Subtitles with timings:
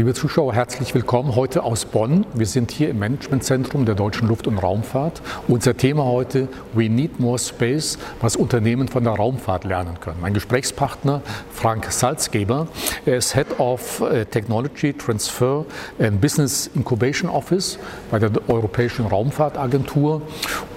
[0.00, 2.24] Liebe Zuschauer, herzlich willkommen heute aus Bonn.
[2.32, 5.20] Wir sind hier im Managementzentrum der Deutschen Luft- und Raumfahrt.
[5.46, 10.16] Unser Thema heute, We Need More Space, was Unternehmen von der Raumfahrt lernen können.
[10.22, 11.20] Mein Gesprächspartner
[11.52, 12.68] Frank Salzgeber,
[13.04, 15.66] er ist Head of äh, Technology Transfer
[15.98, 17.78] and Business Incubation Office
[18.10, 20.22] bei der Europäischen Raumfahrtagentur.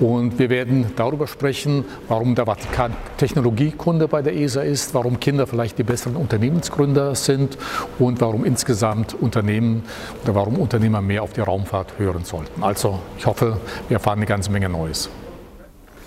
[0.02, 5.48] Und wir werden darüber sprechen, warum der Vatikan Technologiekunde bei der ESA ist, warum Kinder
[5.48, 7.58] vielleicht die besseren Unternehmensgründer sind
[8.00, 9.84] und warum insgesamt Unternehmen
[10.24, 12.64] oder warum Unternehmer mehr auf die Raumfahrt hören sollten.
[12.64, 15.10] Also ich hoffe, wir erfahren eine ganze Menge Neues.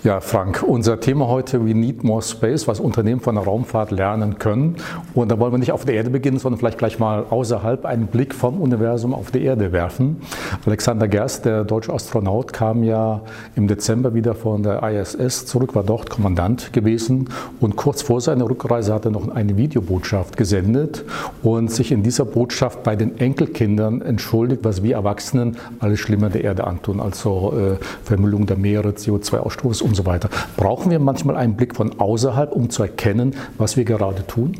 [0.07, 4.39] Ja, Frank, unser Thema heute, We Need More Space, was Unternehmen von der Raumfahrt lernen
[4.39, 4.77] können.
[5.13, 8.07] Und da wollen wir nicht auf der Erde beginnen, sondern vielleicht gleich mal außerhalb einen
[8.07, 10.21] Blick vom Universum auf die Erde werfen.
[10.65, 13.19] Alexander Gerst, der deutsche Astronaut, kam ja
[13.57, 17.27] im Dezember wieder von der ISS zurück, war dort Kommandant gewesen.
[17.59, 21.03] Und kurz vor seiner Rückreise hat er noch eine Videobotschaft gesendet
[21.43, 26.45] und sich in dieser Botschaft bei den Enkelkindern entschuldigt, was wir Erwachsenen alles Schlimme der
[26.45, 27.01] Erde antun.
[27.01, 30.29] Also äh, Vermüllung der Meere, CO2-Ausstoß und so weiter.
[30.55, 34.53] Brauchen wir manchmal einen Blick von außerhalb, um zu erkennen, was wir gerade tun?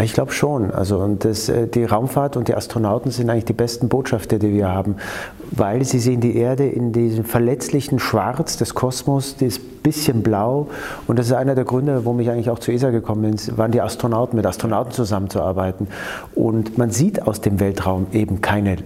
[0.00, 0.70] Ich glaube schon.
[0.70, 4.68] Also das, äh, die Raumfahrt und die Astronauten sind eigentlich die besten Botschafter, die wir
[4.68, 4.96] haben,
[5.50, 10.68] weil sie sehen die Erde in diesem verletzlichen Schwarz des Kosmos, das bisschen blau.
[11.06, 13.72] Und das ist einer der Gründe, warum ich eigentlich auch zu ESA gekommen bin, waren
[13.72, 15.88] die Astronauten, mit Astronauten zusammenzuarbeiten.
[16.34, 18.76] Und man sieht aus dem Weltraum eben keine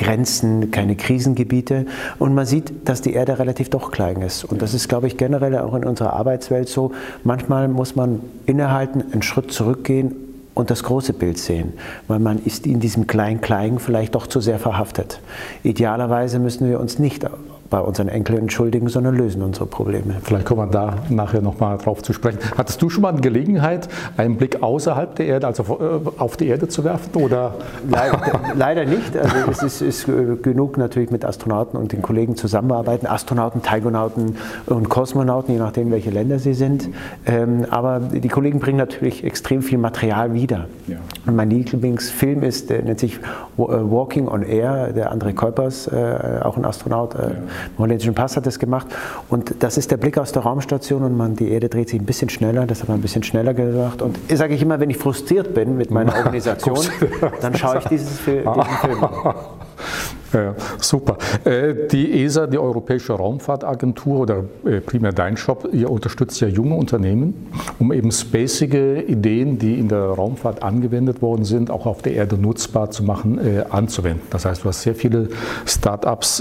[0.00, 1.84] Grenzen, keine Krisengebiete.
[2.18, 4.44] Und man sieht, dass die Erde relativ doch klein ist.
[4.44, 6.92] Und das ist, glaube ich, generell auch in unserer Arbeitswelt so.
[7.22, 10.16] Manchmal muss man innehalten, einen Schritt zurückgehen
[10.54, 11.74] und das große Bild sehen,
[12.08, 15.20] weil man ist in diesem Klein-Klein vielleicht doch zu sehr verhaftet.
[15.62, 17.26] Idealerweise müssen wir uns nicht
[17.70, 20.16] bei unseren Enkeln entschuldigen, sondern lösen unsere Probleme.
[20.22, 22.40] Vielleicht kommen wir da nachher nochmal drauf zu sprechen.
[22.58, 26.48] Hattest du schon mal eine Gelegenheit, einen Blick außerhalb der Erde, also äh, auf die
[26.48, 27.14] Erde zu werfen?
[27.14, 27.54] Oder?
[27.88, 28.20] Leider,
[28.56, 29.16] leider nicht.
[29.16, 33.06] Also es ist, ist, äh, genug natürlich mit Astronauten und den Kollegen zusammenarbeiten.
[33.06, 36.88] Astronauten, Taigonauten und Kosmonauten, je nachdem, welche Länder sie sind.
[37.24, 40.66] Ähm, aber die Kollegen bringen natürlich extrem viel Material wieder.
[40.88, 40.96] Ja.
[41.24, 43.20] Und mein Lieblingsfilm ist, der nennt sich äh,
[43.56, 45.88] Walking on Air, der André Kuipers,
[46.42, 47.14] auch ein Astronaut.
[47.14, 47.30] Ja
[47.78, 48.86] holländischen Pass hat das gemacht.
[49.28, 52.06] Und das ist der Blick aus der Raumstation und man, die Erde dreht sich ein
[52.06, 54.02] bisschen schneller, das hat man ein bisschen schneller gemacht.
[54.02, 56.78] Und sage ich immer, wenn ich frustriert bin mit meiner Organisation,
[57.40, 58.66] dann schaue ich dieses, diesen Film an.
[60.32, 61.18] Ja, super.
[61.44, 66.76] Äh, die ESA, die Europäische Raumfahrtagentur oder äh, primär dein Shop, ihr unterstützt ja junge
[66.76, 67.48] Unternehmen,
[67.80, 72.36] um eben spacige Ideen, die in der Raumfahrt angewendet worden sind, auch auf der Erde
[72.36, 74.22] nutzbar zu machen, äh, anzuwenden.
[74.30, 75.30] Das heißt, du hast sehr viele
[75.66, 76.40] Start-ups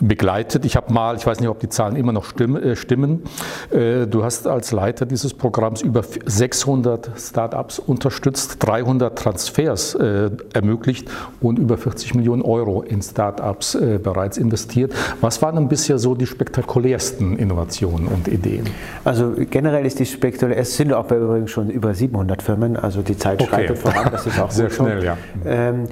[0.00, 0.64] begleitet.
[0.64, 3.22] Ich habe mal, ich weiß nicht, ob die Zahlen immer noch äh, stimmen,
[3.70, 11.08] äh, du hast als Leiter dieses Programms über 600 Startups unterstützt, 300 Transfers äh, ermöglicht
[11.40, 14.92] und über 40 Millionen Euro in Startups bereits investiert.
[15.20, 18.66] Was waren denn bisher so die spektakulärsten Innovationen und Ideen?
[19.04, 23.02] Also generell ist die spektakulär, es sind auch bei übrigens schon über 700 Firmen, also
[23.02, 23.92] die Zeit schreitet okay.
[23.92, 25.16] voran, das ist auch sehr schnell, ja.
[25.44, 25.88] Ähm,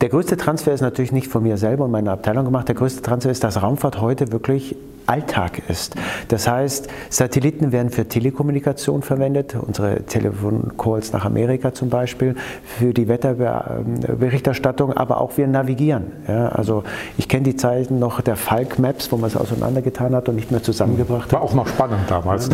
[0.00, 2.68] der größte Transfer ist natürlich nicht von mir selber und meiner Abteilung gemacht.
[2.68, 5.96] Der größte Transfer ist, dass Raumfahrt heute wirklich Alltag ist.
[6.28, 13.08] Das heißt, Satelliten werden für Telekommunikation verwendet, unsere Telefoncalls nach Amerika zum Beispiel, für die
[13.08, 16.12] Wetterberichterstattung, aber auch wir navigieren.
[16.28, 16.84] Ja, also
[17.18, 20.52] ich kenne die Zeiten noch der Falk Maps, wo man es auseinandergetan hat und nicht
[20.52, 21.32] mehr zusammengebracht hat.
[21.32, 22.48] War auch noch spannend damals.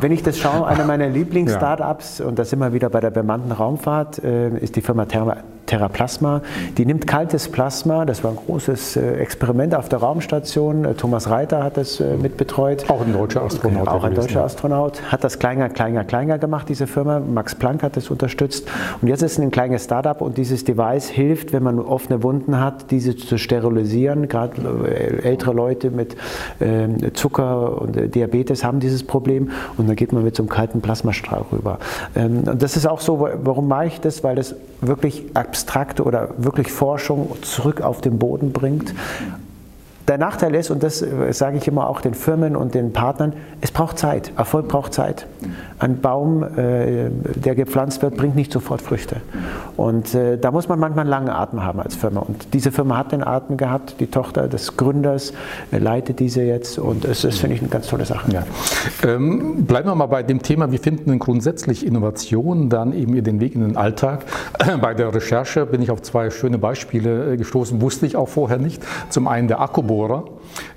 [0.00, 4.22] Wenn ich das schaue, eine meiner Lieblings-Startups, und das immer wieder bei der bemannten Raumfahrt,
[4.22, 6.42] äh, ist die Firma Therma Terraplasma.
[6.78, 10.84] Die nimmt kaltes Plasma, das war ein großes äh, Experiment auf der Raumstation.
[10.84, 12.88] Äh, Thomas Reiter hat das äh, mitbetreut.
[12.88, 13.88] Auch ein deutscher Astronaut.
[13.88, 15.02] Auch ein deutscher Astronaut.
[15.10, 17.20] Hat das kleiner, kleiner, kleiner gemacht, diese Firma.
[17.20, 18.68] Max Planck hat das unterstützt.
[19.02, 22.60] Und jetzt ist es ein kleines Startup und dieses Device hilft, wenn man offene Wunden
[22.60, 24.28] hat, diese zu sterilisieren.
[24.28, 24.56] Gerade
[25.22, 26.16] ältere Leute mit
[26.60, 30.80] ähm, Zucker und Diabetes haben dieses Problem und dann geht man mit so einem kalten
[30.80, 31.78] Plasmastrahl rüber.
[32.14, 34.22] Ähm, und das ist auch so, warum mache ich das?
[34.24, 35.24] Weil das wirklich
[35.56, 38.92] abstrakte oder wirklich Forschung zurück auf den Boden bringt
[40.08, 43.32] der Nachteil ist, und das äh, sage ich immer auch den Firmen und den Partnern,
[43.60, 44.32] es braucht Zeit.
[44.36, 45.26] Erfolg braucht Zeit.
[45.78, 49.16] Ein Baum, äh, der gepflanzt wird, bringt nicht sofort Früchte.
[49.76, 52.20] Und äh, da muss man manchmal einen langen Atem haben als Firma.
[52.20, 53.96] Und diese Firma hat den Atem gehabt.
[53.98, 55.32] Die Tochter des Gründers
[55.72, 56.78] leitet diese jetzt.
[56.78, 58.30] Und es ist, finde ich, eine ganz tolle Sache.
[58.30, 58.44] Ja.
[59.04, 60.70] Ähm, bleiben wir mal bei dem Thema.
[60.70, 64.24] Wir finden grundsätzlich Innovationen dann eben den Weg in den Alltag.
[64.80, 68.82] Bei der Recherche bin ich auf zwei schöne Beispiele gestoßen, wusste ich auch vorher nicht.
[69.10, 70.24] Zum einen der Akkubohrer Bohrer.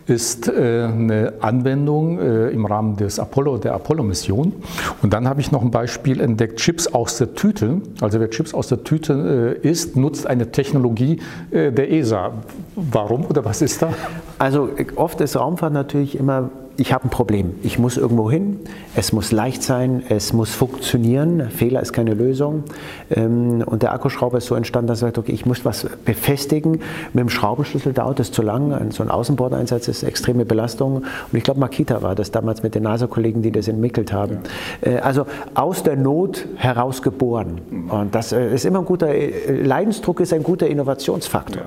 [0.08, 4.54] ist äh, eine Anwendung äh, im Rahmen des Apollo, der Apollo-Mission.
[5.02, 7.82] Und dann habe ich noch ein Beispiel entdeckt, Chips aus der Tüte.
[8.00, 11.20] Also wer Chips aus der Tüte äh, isst, nutzt eine Technologie
[11.52, 12.32] der ESA.
[12.76, 13.94] Warum oder was ist da?
[14.38, 17.56] Also oft ist Raumfahrt natürlich immer ich habe ein Problem.
[17.62, 18.60] Ich muss irgendwo hin,
[18.96, 21.50] es muss leicht sein, es muss funktionieren.
[21.50, 22.64] Fehler ist keine Lösung.
[23.10, 26.80] Ähm, und der Akkuschrauber ist so entstanden, dass er sagt, okay, ich muss was befestigen.
[27.14, 28.92] Mit dem Schraubenschlüssel dauert es zu lang.
[28.92, 30.98] So ein Außenbordeinsatz ist extreme Belastung.
[30.98, 34.40] Und ich glaube, Makita war das damals mit den NASA-Kollegen, die das entwickelt haben.
[34.84, 34.92] Ja.
[34.92, 35.26] Äh, also
[35.56, 37.60] aus der Not heraus geboren.
[37.90, 41.64] Und das äh, ist immer ein guter, äh, Leidensdruck ist ein guter Innovationsfaktor.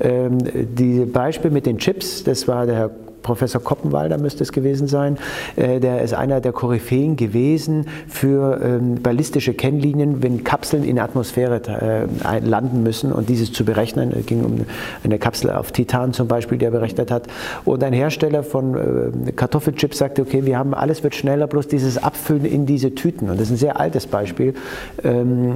[0.00, 0.06] Ja.
[0.08, 0.38] Ähm,
[0.76, 2.90] die Beispiel mit den Chips, das war der Herr
[3.28, 5.18] Professor Koppenwalder müsste es gewesen sein,
[5.56, 11.04] äh, der ist einer der Koryphäen gewesen für ähm, ballistische Kennlinien, wenn Kapseln in der
[11.04, 11.60] Atmosphäre
[12.24, 14.14] äh, landen müssen und dieses zu berechnen.
[14.18, 14.60] Es ging um
[15.04, 17.26] eine Kapsel auf Titan zum Beispiel, die er berechnet hat.
[17.66, 18.74] Und ein Hersteller von
[19.26, 23.28] äh, Kartoffelchips sagte, okay, wir haben alles wird schneller, bloß dieses Abfüllen in diese Tüten.
[23.28, 24.54] Und das ist ein sehr altes Beispiel
[25.04, 25.54] ähm,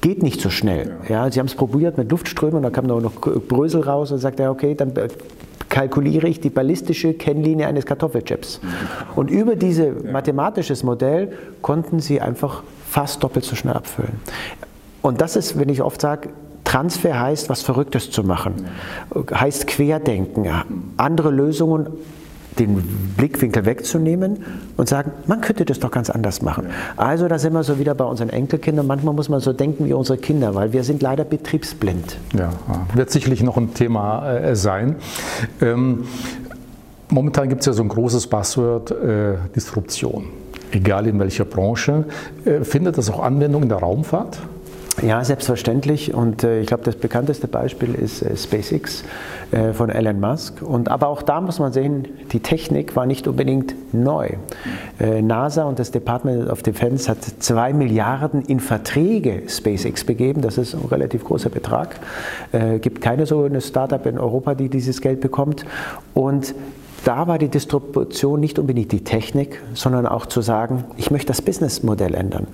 [0.00, 0.96] geht nicht so schnell.
[1.08, 4.48] Ja, sie haben es probiert mit Luftströmen und da kam noch Brösel raus und sagte,
[4.48, 4.92] okay, dann
[5.68, 8.60] kalkuliere ich die ballistische Kennlinie eines Kartoffelchips.
[9.16, 11.32] Und über dieses mathematisches Modell
[11.62, 14.20] konnten sie einfach fast doppelt so schnell abfüllen.
[15.02, 16.30] Und das ist, wenn ich oft sage,
[16.64, 18.66] Transfer heißt, was Verrücktes zu machen,
[19.32, 20.46] heißt Querdenken,
[20.96, 21.88] andere Lösungen
[22.58, 22.82] den
[23.16, 24.44] Blickwinkel wegzunehmen
[24.76, 26.66] und sagen, man könnte das doch ganz anders machen.
[26.96, 28.86] Also da sind wir so wieder bei unseren Enkelkindern.
[28.86, 32.18] Manchmal muss man so denken wie unsere Kinder, weil wir sind leider betriebsblind.
[32.36, 32.50] Ja,
[32.94, 34.96] wird sicherlich noch ein Thema äh, sein.
[35.60, 36.04] Ähm,
[37.08, 40.26] momentan gibt es ja so ein großes Passwort, äh, Disruption.
[40.70, 42.04] Egal in welcher Branche.
[42.44, 44.38] Äh, findet das auch Anwendung in der Raumfahrt?
[45.02, 46.12] Ja, selbstverständlich.
[46.12, 49.04] Und äh, ich glaube, das bekannteste Beispiel ist äh, SpaceX
[49.52, 50.60] äh, von Elon Musk.
[50.62, 54.30] Und, aber auch da muss man sehen, die Technik war nicht unbedingt neu.
[54.98, 60.42] Äh, NASA und das Department of Defense hat zwei Milliarden in Verträge SpaceX begeben.
[60.42, 62.00] Das ist ein relativ großer Betrag.
[62.50, 65.64] Äh, gibt keine so eine Startup in Europa, die dieses Geld bekommt.
[66.14, 66.54] Und
[67.04, 71.42] da war die Distribution nicht unbedingt die Technik, sondern auch zu sagen, ich möchte das
[71.42, 72.46] Businessmodell ändern.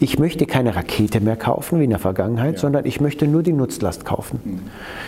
[0.00, 2.60] Ich möchte keine Rakete mehr kaufen wie in der Vergangenheit, ja.
[2.60, 4.40] sondern ich möchte nur die Nutzlast kaufen.
[4.44, 4.60] Mhm.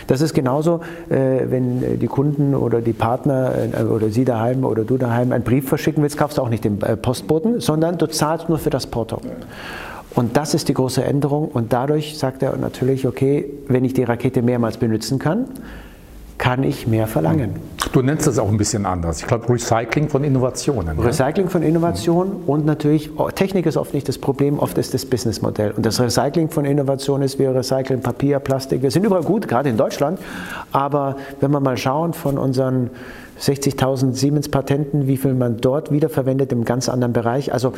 [0.07, 4.83] Das ist genauso, äh, wenn die Kunden oder die Partner äh, oder Sie daheim oder
[4.83, 8.07] du daheim einen Brief verschicken willst, kaufst du auch nicht den äh, Postboten, sondern du
[8.07, 9.21] zahlst nur für das Porto.
[10.15, 11.49] Und das ist die große Änderung.
[11.49, 15.45] Und dadurch sagt er natürlich, okay, wenn ich die Rakete mehrmals benutzen kann,
[16.39, 17.55] kann ich mehr verlangen.
[17.91, 19.19] Du nennst das auch ein bisschen anders.
[19.19, 20.97] Ich glaube, Recycling von Innovationen.
[20.97, 21.51] Recycling ja?
[21.51, 25.71] von Innovationen und natürlich, oh, Technik ist oft nicht das Problem, oft ist das Businessmodell.
[25.71, 29.69] Und das Recycling von Innovationen ist, wir recyceln Papier, Plastik, wir sind überall gut, gerade
[29.69, 30.19] in Deutschland.
[30.71, 32.89] Aber wenn wir mal schauen von unseren
[33.39, 37.53] 60.000 Siemens-Patenten, wie viel man dort wiederverwendet im ganz anderen Bereich.
[37.53, 37.73] Also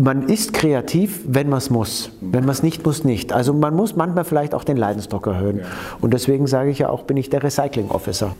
[0.00, 2.10] man ist kreativ, wenn man es muss.
[2.20, 3.32] Wenn man es nicht muss, nicht.
[3.32, 5.58] Also man muss manchmal vielleicht auch den Leidensdruck erhöhen.
[5.58, 5.64] Ja.
[6.00, 8.34] Und deswegen sage ich ja auch, bin ich der Recycling Officer.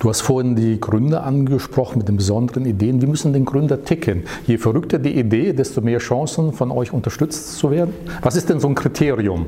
[0.00, 3.00] Du hast vorhin die Gründer angesprochen mit den besonderen Ideen.
[3.00, 4.24] Wie müssen denn Gründer ticken?
[4.46, 7.94] Je verrückter die Idee, desto mehr Chancen von euch unterstützt zu werden.
[8.20, 9.46] Was ist denn so ein Kriterium?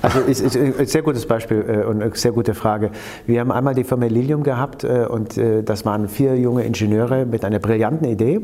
[0.00, 2.90] Also ist, ist ein sehr gutes Beispiel äh, und eine sehr gute Frage.
[3.26, 7.26] Wir haben einmal die Firma Lilium gehabt äh, und äh, das waren vier junge Ingenieure
[7.26, 8.40] mit einer brillanten Idee.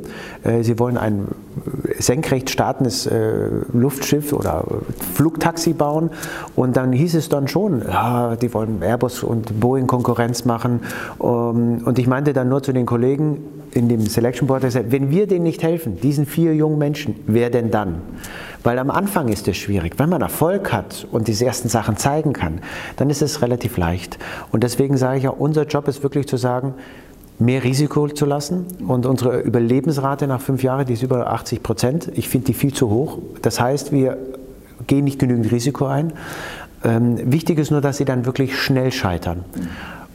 [0.62, 1.28] Sie wollen ein
[1.98, 3.08] senkrecht startendes
[3.72, 4.64] Luftschiff oder
[5.14, 6.10] Flugtaxi bauen
[6.56, 10.80] und dann hieß es dann schon, ja, die wollen Airbus und Boeing Konkurrenz machen
[11.20, 13.38] und ich meinte dann nur zu den Kollegen
[13.72, 17.70] in dem Selection Board, wenn wir denen nicht helfen, diesen vier jungen Menschen, wer denn
[17.70, 17.96] dann?
[18.62, 19.98] Weil am Anfang ist es schwierig.
[19.98, 22.60] Wenn man Erfolg hat und diese ersten Sachen zeigen kann,
[22.96, 24.18] dann ist es relativ leicht.
[24.50, 26.74] Und deswegen sage ich auch, unser Job ist wirklich zu sagen,
[27.38, 28.66] mehr Risiko zu lassen.
[28.86, 32.12] Und unsere Überlebensrate nach fünf Jahren, die ist über 80 Prozent.
[32.14, 33.18] Ich finde die viel zu hoch.
[33.42, 34.16] Das heißt, wir
[34.86, 36.12] gehen nicht genügend Risiko ein.
[36.82, 39.44] Ähm, wichtig ist nur, dass sie dann wirklich schnell scheitern.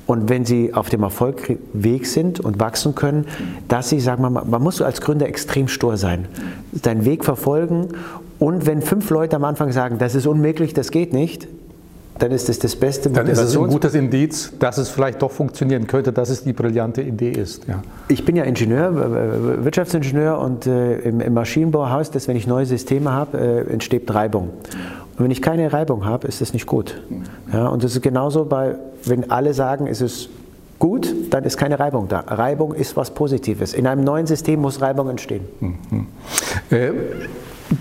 [0.08, 3.26] Und wenn Sie auf dem Erfolgsweg sind und wachsen können,
[3.68, 6.28] dass Sie, sagen wir mal, man muss als Gründer extrem stur sein,
[6.74, 7.90] seinen Weg verfolgen.
[8.38, 11.48] Und wenn fünf Leute am Anfang sagen, das ist unmöglich, das geht nicht,
[12.20, 15.32] dann ist das das beste Dann ist es ein gutes Indiz, dass es vielleicht doch
[15.32, 17.68] funktionieren könnte, dass es die brillante Idee ist.
[17.68, 17.82] Ja.
[18.08, 23.12] Ich bin ja Ingenieur, Wirtschaftsingenieur und äh, im, Maschinenbau heißt das, wenn ich neue Systeme
[23.12, 24.50] habe, äh, entsteht Reibung.
[25.18, 27.02] Und wenn ich keine Reibung habe, ist das nicht gut.
[27.52, 30.30] Ja, und das ist genauso bei, wenn alle sagen, es ist
[30.78, 32.20] gut, dann ist keine Reibung da.
[32.20, 33.74] Reibung ist was Positives.
[33.74, 35.46] In einem neuen System muss Reibung entstehen.
[35.60, 36.08] Mhm.
[36.70, 36.92] Äh,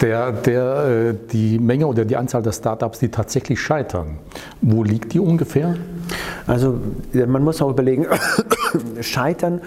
[0.01, 4.19] der, der, äh, die Menge oder die Anzahl der Startups, die tatsächlich scheitern,
[4.63, 5.77] wo liegt die ungefähr?
[6.47, 6.79] Also
[7.13, 8.07] man muss auch überlegen,
[9.01, 9.61] scheitern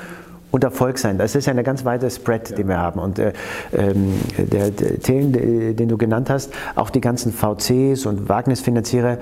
[0.57, 1.19] und Erfolg sein.
[1.19, 2.55] Das ist ja eine ganz weite Spread, ja.
[2.55, 2.99] den wir haben.
[2.99, 3.31] Und äh,
[3.73, 5.31] ähm, der, der Themen,
[5.75, 9.19] den du genannt hast, auch die ganzen VCs und Wagnisfinanzierer,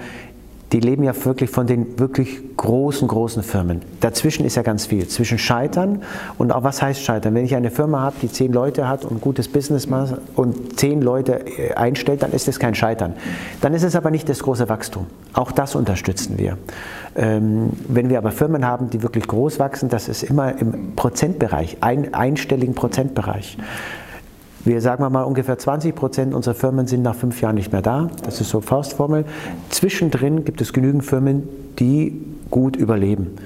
[0.76, 3.82] die leben ja wirklich von den wirklich großen, großen Firmen.
[4.02, 5.08] Dazwischen ist ja ganz viel.
[5.08, 6.02] Zwischen Scheitern
[6.38, 7.34] und auch was heißt Scheitern?
[7.34, 11.02] Wenn ich eine Firma habe, die zehn Leute hat und gutes Business macht und zehn
[11.02, 13.14] Leute äh, einstellt, dann ist das kein Scheitern.
[13.62, 15.08] Dann ist es aber nicht das große Wachstum.
[15.32, 16.58] Auch das unterstützen wir.
[17.16, 21.78] Ähm, wenn wir aber Firmen haben, die wirklich groß wachsen, das ist immer im Prozentbereich,
[21.80, 23.58] ein einstelligen Prozentbereich.
[24.66, 28.10] Wir sagen mal, ungefähr 20 Prozent unserer Firmen sind nach fünf Jahren nicht mehr da.
[28.24, 29.24] Das ist so Faustformel.
[29.70, 31.44] Zwischendrin gibt es genügend Firmen,
[31.78, 32.20] die
[32.50, 33.38] gut überleben.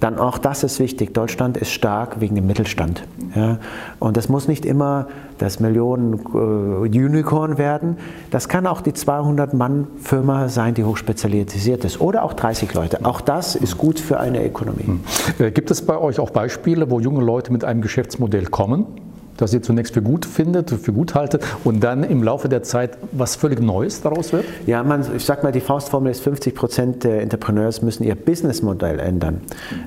[0.00, 1.14] Dann auch das ist wichtig.
[1.14, 3.04] Deutschland ist stark wegen dem Mittelstand.
[3.36, 3.58] Ja?
[4.00, 5.06] Und das muss nicht immer
[5.38, 7.96] das Millionen-Unicorn äh, werden.
[8.30, 12.00] Das kann auch die 200-Mann-Firma sein, die hochspezialisiert ist.
[12.00, 13.04] Oder auch 30 Leute.
[13.04, 14.86] Auch das ist gut für eine Ökonomie.
[14.86, 15.00] Hm.
[15.38, 18.86] Äh, gibt es bei euch auch Beispiele, wo junge Leute mit einem Geschäftsmodell kommen?
[19.36, 22.98] Das ihr zunächst für gut findet, für gut haltet und dann im Laufe der Zeit
[23.12, 24.44] was völlig Neues daraus wird?
[24.66, 28.98] Ja, man, ich sag mal, die Faustformel ist, 50 Prozent der Entrepreneurs müssen ihr Businessmodell
[28.98, 29.40] ändern.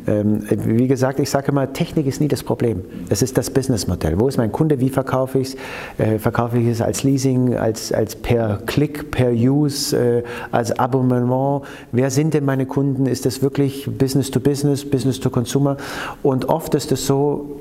[0.07, 2.83] Ähm, wie gesagt, ich sage immer, Technik ist nie das Problem.
[3.09, 4.19] Es ist das Businessmodell.
[4.19, 4.79] Wo ist mein Kunde?
[4.79, 5.55] Wie verkaufe ich
[5.97, 6.05] es?
[6.05, 11.63] Äh, verkaufe ich es als Leasing, als, als per Klick, per Use, äh, als Abonnement?
[11.91, 13.05] Wer sind denn meine Kunden?
[13.05, 15.77] Ist das wirklich Business to Business, Business to Consumer?
[16.23, 17.59] Und oft ist es so,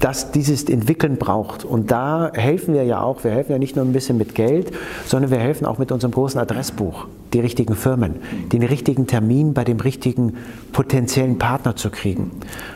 [0.00, 1.64] dass dieses Entwickeln braucht.
[1.64, 4.72] Und da helfen wir ja auch, wir helfen ja nicht nur ein bisschen mit Geld,
[5.06, 8.16] sondern wir helfen auch mit unserem großen Adressbuch, die richtigen Firmen,
[8.52, 10.34] den richtigen Termin bei dem richtigen
[10.72, 12.30] potenziellen Partner zu kriegen.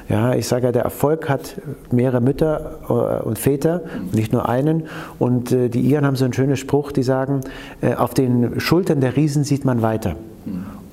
[0.09, 4.85] Ja, ich sage ja, der Erfolg hat mehrere Mütter äh, und Väter, nicht nur einen.
[5.19, 7.41] Und äh, die Iren haben so einen schönen Spruch, die sagen,
[7.81, 10.17] äh, auf den Schultern der Riesen sieht man weiter.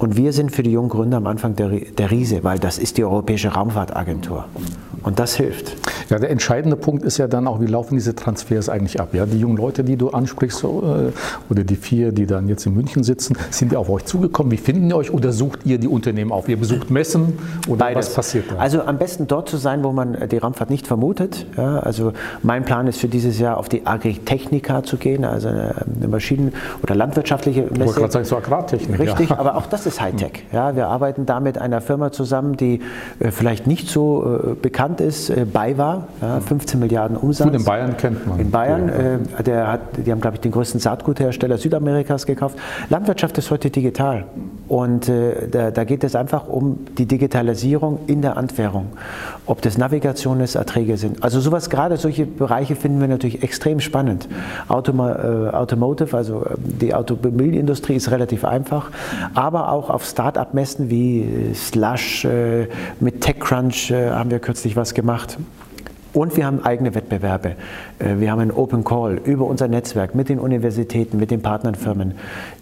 [0.02, 2.98] Und wir sind für die jungen Gründer am Anfang der, der Riese, weil das ist
[2.98, 4.46] die Europäische Raumfahrtagentur.
[5.04, 5.76] Und das hilft.
[6.10, 9.14] Ja, der entscheidende Punkt ist ja dann auch, wie laufen diese Transfers eigentlich ab?
[9.14, 12.74] Ja, die jungen Leute, die du ansprichst, äh, oder die vier, die dann jetzt in
[12.74, 14.52] München sitzen, sind die auf euch zugekommen?
[14.52, 16.50] Wie finden die euch oder sucht ihr die Unternehmen auf?
[16.50, 18.08] Ihr besucht Messen oder Beides.
[18.08, 18.58] was passiert da?
[18.58, 21.46] Also am besten dort zu sein, wo man die Raumfahrt nicht vermutet.
[21.58, 25.76] Ja, also mein Plan ist für dieses Jahr auf die Agritechnica zu gehen, also eine,
[25.96, 26.54] eine Maschinen-
[26.84, 27.74] oder landwirtschaftliche Messe.
[27.74, 29.00] Ich wollte gerade sagen, so Agrartechnik.
[29.00, 29.38] Richtig, ja.
[29.40, 30.46] aber auch das ist Hightech.
[30.52, 32.82] Ja, wir arbeiten da mit einer Firma zusammen, die
[33.20, 37.48] äh, vielleicht nicht so äh, bekannt ist, äh, BayWa, ja, 15 Milliarden Umsatz.
[37.48, 38.40] Gut, in Bayern kennt man.
[38.40, 42.58] In Bayern, äh, der hat, die haben, glaube ich, den größten Saatguthersteller Südamerikas gekauft.
[42.90, 44.26] Landwirtschaft ist heute digital
[44.68, 48.88] und äh, da, da, geht es einfach um die Digitalisierung in der Antwährung.
[49.52, 51.26] Ob das Navigation ist, Erträge sind.
[51.26, 54.30] Also sowas, gerade solche Bereiche finden wir natürlich extrem spannend.
[54.70, 58.92] Automa äh, Automotive, also ähm, die Automobilindustrie ist relativ einfach,
[59.34, 62.70] aber auch auf Start-up-Messen wie äh, Slush, äh,
[63.02, 65.38] mit TechCrunch äh, haben wir kürzlich was gemacht.
[66.14, 67.56] Und wir haben eigene Wettbewerbe.
[68.00, 72.16] Äh, wir haben einen Open Call über unser Netzwerk mit den Universitäten, mit den Partnerfirmen.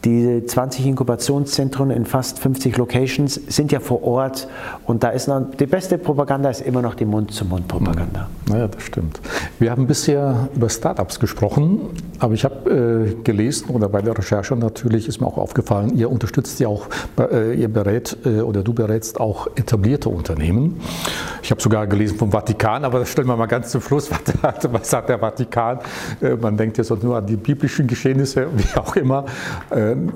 [0.05, 4.47] Die 20 Inkubationszentren in fast 50 Locations sind ja vor Ort
[4.85, 8.29] und da ist noch, die beste Propaganda ist immer noch die Mund-zu-Mund-Propaganda.
[8.47, 9.19] Naja, das stimmt.
[9.57, 11.81] Wir haben bisher über Startups gesprochen,
[12.19, 16.11] aber ich habe äh, gelesen oder bei der Recherche natürlich ist mir auch aufgefallen, ihr
[16.11, 16.87] unterstützt ja auch,
[17.17, 20.79] äh, ihr berät äh, oder du berätst auch etablierte Unternehmen.
[21.41, 24.09] Ich habe sogar gelesen vom Vatikan, aber das stellen wir mal ganz zum Schluss,
[24.71, 25.79] was hat der Vatikan?
[26.21, 29.25] Äh, man denkt jetzt nur an die biblischen Geschehnisse, wie auch immer.
[29.71, 30.11] Ähm,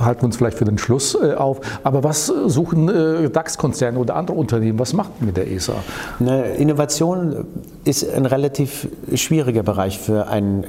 [0.00, 1.60] halten wir uns vielleicht für den Schluss äh, auf.
[1.84, 4.78] Aber was suchen äh, DAX-Konzerne oder andere Unternehmen?
[4.78, 5.74] Was macht mit der ESA?
[6.18, 7.46] Eine Innovation
[7.84, 10.64] ist ein relativ schwieriger Bereich für einen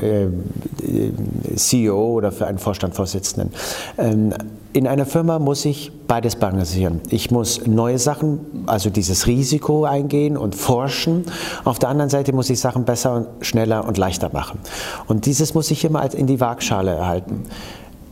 [1.55, 3.51] CEO oder für einen Vorstandsvorsitzenden.
[3.97, 4.33] Ähm,
[4.73, 7.01] in einer Firma muss ich beides balancieren.
[7.09, 11.25] Ich muss neue Sachen, also dieses Risiko eingehen und forschen.
[11.65, 14.59] Auf der anderen Seite muss ich Sachen besser und schneller und leichter machen.
[15.07, 17.43] Und dieses muss ich immer als in die Waagschale erhalten.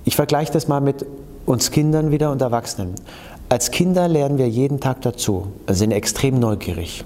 [0.06, 1.06] Ich vergleiche das mal mit
[1.46, 2.94] uns Kindern wieder und Erwachsenen.
[3.50, 7.04] Als Kinder lernen wir jeden Tag dazu, sind extrem neugierig,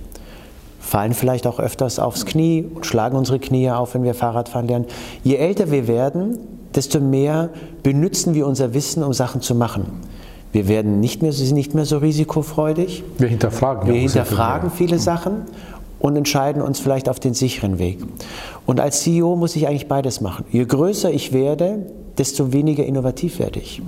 [0.81, 4.85] fallen vielleicht auch öfters aufs Knie und schlagen unsere Knie auf, wenn wir Fahrradfahren lernen.
[5.23, 6.37] Je älter wir werden,
[6.75, 7.49] desto mehr
[7.81, 9.85] benützen wir unser Wissen, um Sachen zu machen.
[10.51, 13.03] Wir werden nicht mehr, sind nicht mehr so risikofreudig.
[13.17, 13.87] Wir hinterfragen.
[13.91, 15.45] Wir hinterfragen viele Sachen
[16.03, 17.99] und entscheiden uns vielleicht auf den sicheren Weg.
[18.65, 20.43] Und als CEO muss ich eigentlich beides machen.
[20.51, 21.85] Je größer ich werde,
[22.17, 23.81] desto weniger innovativ werde ich.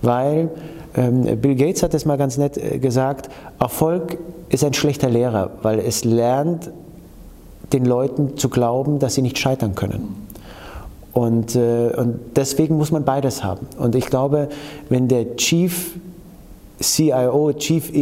[0.00, 0.50] Weil
[0.94, 4.16] ähm, Bill Gates hat es mal ganz nett äh, gesagt, Erfolg
[4.48, 6.70] ist ein schlechter Lehrer, weil es lernt,
[7.72, 10.28] den Leuten zu glauben, dass sie nicht scheitern können.
[11.12, 13.66] Und, äh, und deswegen muss man beides haben.
[13.76, 14.50] Und ich glaube,
[14.88, 15.96] wenn der Chief
[16.80, 17.92] CIO, Chief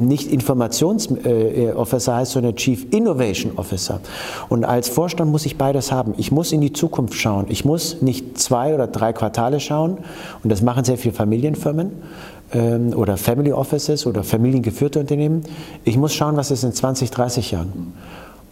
[0.00, 4.00] nicht Informationsofficer heißt, sondern Chief Innovation Officer.
[4.48, 6.14] Und als Vorstand muss ich beides haben.
[6.16, 7.46] Ich muss in die Zukunft schauen.
[7.48, 9.98] Ich muss nicht zwei oder drei Quartale schauen.
[10.42, 11.92] Und das machen sehr viele Familienfirmen
[12.52, 15.42] ähm, oder Family Offices oder familiengeführte Unternehmen.
[15.84, 17.94] Ich muss schauen, was ist in 20, 30 Jahren.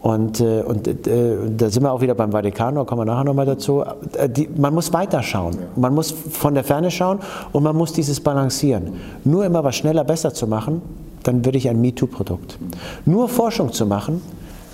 [0.01, 3.25] Und, äh, und äh, da sind wir auch wieder beim Vatikan, da kommen wir nachher
[3.25, 3.85] nochmal dazu.
[4.17, 5.59] Äh, die, man muss weiterschauen.
[5.77, 7.19] Man muss von der Ferne schauen
[7.53, 8.95] und man muss dieses balancieren.
[9.25, 10.81] Nur immer was schneller, besser zu machen,
[11.23, 12.59] dann würde ich ein MeToo-Produkt.
[13.05, 14.23] Nur Forschung zu machen,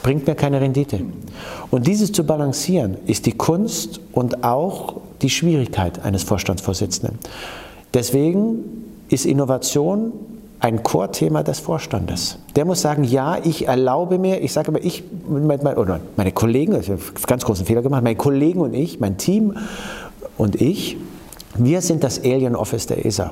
[0.03, 1.01] bringt mir keine Rendite.
[1.71, 7.19] Und dieses zu balancieren ist die Kunst und auch die Schwierigkeit eines Vorstandsvorsitzenden.
[7.93, 8.59] Deswegen
[9.09, 10.13] ist Innovation
[10.61, 12.39] ein Core-Thema des Vorstandes.
[12.55, 16.91] Der muss sagen, ja, ich erlaube mir, ich sage immer, ich, oder meine Kollegen, ich
[16.91, 19.57] habe einen ganz großen Fehler gemacht, meine Kollegen und ich, mein Team
[20.39, 20.97] und ich,
[21.59, 23.31] wir sind das Alien Office der ESA.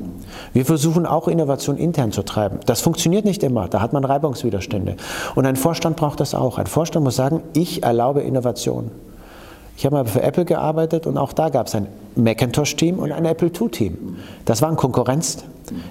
[0.53, 2.61] Wir versuchen auch Innovation intern zu treiben.
[2.67, 4.97] Das funktioniert nicht immer, da hat man Reibungswiderstände.
[5.35, 6.59] Und ein Vorstand braucht das auch.
[6.59, 8.91] Ein Vorstand muss sagen, ich erlaube Innovation.
[9.77, 13.25] Ich habe mal für Apple gearbeitet und auch da gab es ein Macintosh-Team und ein
[13.25, 14.17] Apple II-Team.
[14.45, 15.39] Das waren Konkurrenz.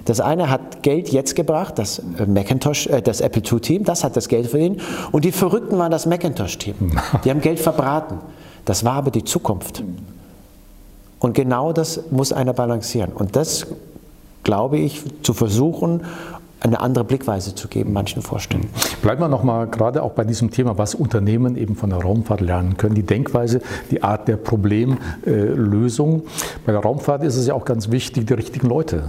[0.04, 4.16] Das eine hat Geld jetzt gebracht, das äh, Macintosh, äh, das Apple II-Team, das hat
[4.16, 4.80] das Geld verdient.
[5.12, 6.74] Und die Verrückten waren das Macintosh-Team.
[7.24, 8.20] Die haben Geld verbraten.
[8.64, 9.82] Das war aber die Zukunft.
[11.24, 13.10] Und genau das muss einer balancieren.
[13.10, 13.66] Und das,
[14.42, 16.02] glaube ich, zu versuchen,
[16.60, 18.68] eine andere Blickweise zu geben, manchen Vorständen.
[19.00, 22.76] Bleiben wir nochmal gerade auch bei diesem Thema, was Unternehmen eben von der Raumfahrt lernen
[22.76, 22.94] können.
[22.94, 26.24] Die Denkweise, die Art der Problemlösung.
[26.66, 29.04] Bei der Raumfahrt ist es ja auch ganz wichtig, die richtigen Leute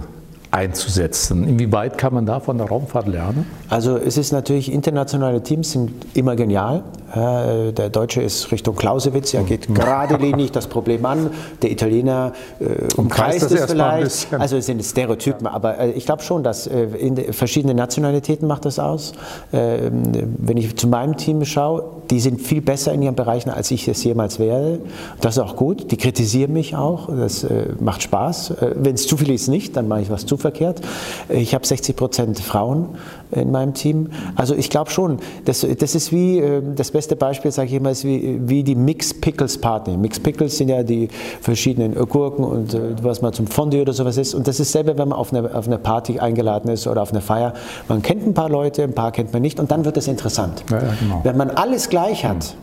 [0.50, 1.46] einzusetzen.
[1.46, 3.46] Inwieweit kann man da von der Raumfahrt lernen?
[3.68, 6.82] Also es ist natürlich, internationale Teams sind immer genial.
[7.14, 11.30] Der Deutsche ist Richtung Clausewitz, er geht geradlinig das Problem an.
[11.62, 14.34] Der Italiener äh, umkreist es vielleicht.
[14.34, 15.52] Also es sind Stereotypen, ja.
[15.52, 19.12] aber äh, ich glaube schon, dass äh, in verschiedene Nationalitäten macht das aus.
[19.52, 23.70] Äh, wenn ich zu meinem Team schaue, die sind viel besser in ihren Bereichen, als
[23.70, 24.80] ich es jemals werde.
[25.20, 25.90] Das ist auch gut.
[25.90, 27.08] Die kritisieren mich auch.
[27.08, 28.50] Das äh, macht Spaß.
[28.50, 30.80] Äh, wenn es zu viel ist, nicht, dann mache ich was zu verkehrt.
[31.28, 32.88] Ich habe 60 Prozent Frauen
[33.30, 34.08] in meinem Team.
[34.34, 36.42] Also ich glaube schon, das, das ist wie,
[36.74, 39.96] das beste Beispiel, sage ich immer, ist wie, wie die Mixed Pickles Party.
[39.96, 41.08] Mixed Pickles sind ja die
[41.40, 44.34] verschiedenen Gurken und was man zum Fondue oder sowas ist.
[44.34, 47.10] Und das ist selber, wenn man auf eine, auf eine Party eingeladen ist oder auf
[47.10, 47.54] eine Feier.
[47.88, 50.64] Man kennt ein paar Leute, ein paar kennt man nicht und dann wird es interessant.
[50.70, 51.20] Ja, genau.
[51.22, 52.56] Wenn man alles gleich hat,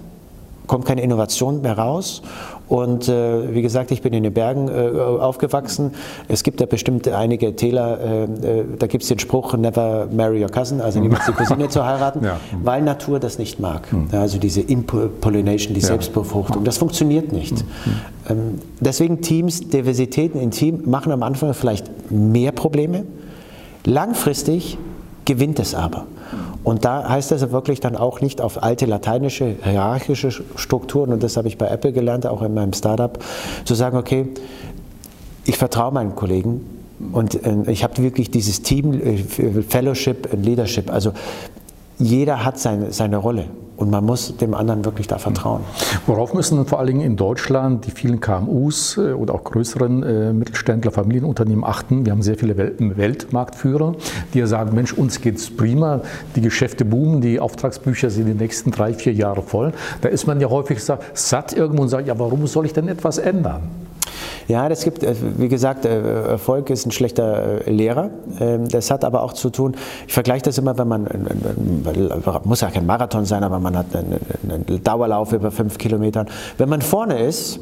[0.67, 2.21] kommt keine Innovation mehr raus.
[2.73, 5.91] Und äh, wie gesagt, ich bin in den Bergen äh, aufgewachsen.
[6.27, 10.41] Es gibt ja bestimmt einige Täler, äh, äh da gibt es den Spruch, never marry
[10.41, 12.39] your cousin, also niemals die Cousine zu heiraten, ja.
[12.63, 13.93] weil Natur das nicht mag.
[13.93, 14.07] Mhm.
[14.13, 15.87] Also diese Impollination, die ja.
[15.89, 17.63] Selbstbefruchtung, das funktioniert nicht.
[17.63, 17.91] Mhm.
[18.27, 23.03] Ähm, deswegen Teams, Diversitäten in Team machen am Anfang vielleicht mehr Probleme.
[23.85, 24.79] Langfristig
[25.25, 26.07] gewinnt es aber.
[26.63, 31.35] Und da heißt es wirklich dann auch nicht auf alte lateinische, hierarchische Strukturen, und das
[31.35, 33.19] habe ich bei Apple gelernt, auch in meinem Startup,
[33.65, 34.27] zu sagen, okay,
[35.45, 36.61] ich vertraue meinen Kollegen
[37.11, 40.91] und äh, ich habe wirklich dieses Team, äh, Fellowship Leadership.
[40.91, 41.11] Also
[41.99, 43.45] jeder hat seine, seine Rolle.
[43.75, 45.61] Und man muss dem anderen wirklich da vertrauen.
[46.05, 50.33] Worauf müssen vor allen Dingen in Deutschland die vielen KMUs äh, oder auch größeren äh,
[50.33, 52.05] Mittelständler, Familienunternehmen achten?
[52.05, 53.95] Wir haben sehr viele Welt Weltmarktführer,
[54.33, 56.01] die ja sagen, Mensch, uns geht es prima,
[56.35, 59.73] die Geschäfte boomen, die Auftragsbücher sind die nächsten drei, vier Jahre voll.
[60.01, 63.17] Da ist man ja häufig satt irgendwo und sagt, ja, warum soll ich denn etwas
[63.17, 63.63] ändern?
[64.47, 68.09] Ja, das gibt, äh, wie gesagt, äh, Erfolg ist ein schlechter äh, Lehrer.
[68.39, 69.75] Ähm, das hat aber auch zu tun,
[70.07, 71.07] ich vergleiche das immer, wenn man,
[72.43, 76.27] muss ja kein Marathon sein, aber man hat einen Dauerlauf über fünf Kilometern.
[76.57, 77.59] Wenn man vorne ist,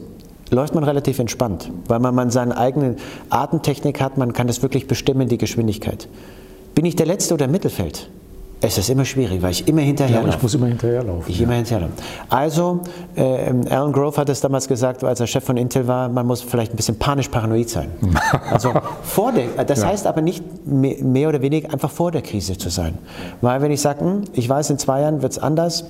[0.50, 2.96] läuft man relativ entspannt, weil man, man seine eigene
[3.30, 6.08] Atemtechnik hat, man kann das wirklich bestimmen, die Geschwindigkeit.
[6.76, 8.10] Bin ich der Letzte oder im Mittelfeld?
[8.64, 10.28] Es ist immer schwierig, weil ich immer hinterherlaufe.
[10.28, 11.24] Ja, ich muss immer hinterherlaufen.
[11.28, 11.46] Ich ja.
[11.46, 11.96] immer hinterherlaufen.
[12.30, 12.82] Also,
[13.16, 16.42] äh, Alan Grove hat es damals gesagt, als er Chef von Intel war, man muss
[16.42, 17.90] vielleicht ein bisschen panisch-paranoid sein.
[18.52, 18.72] also
[19.02, 19.88] vor der, das ja.
[19.88, 23.00] heißt aber nicht mehr oder weniger einfach vor der Krise zu sein.
[23.42, 25.86] Weil wenn ich sage, hm, ich weiß, in zwei Jahren wird es anders,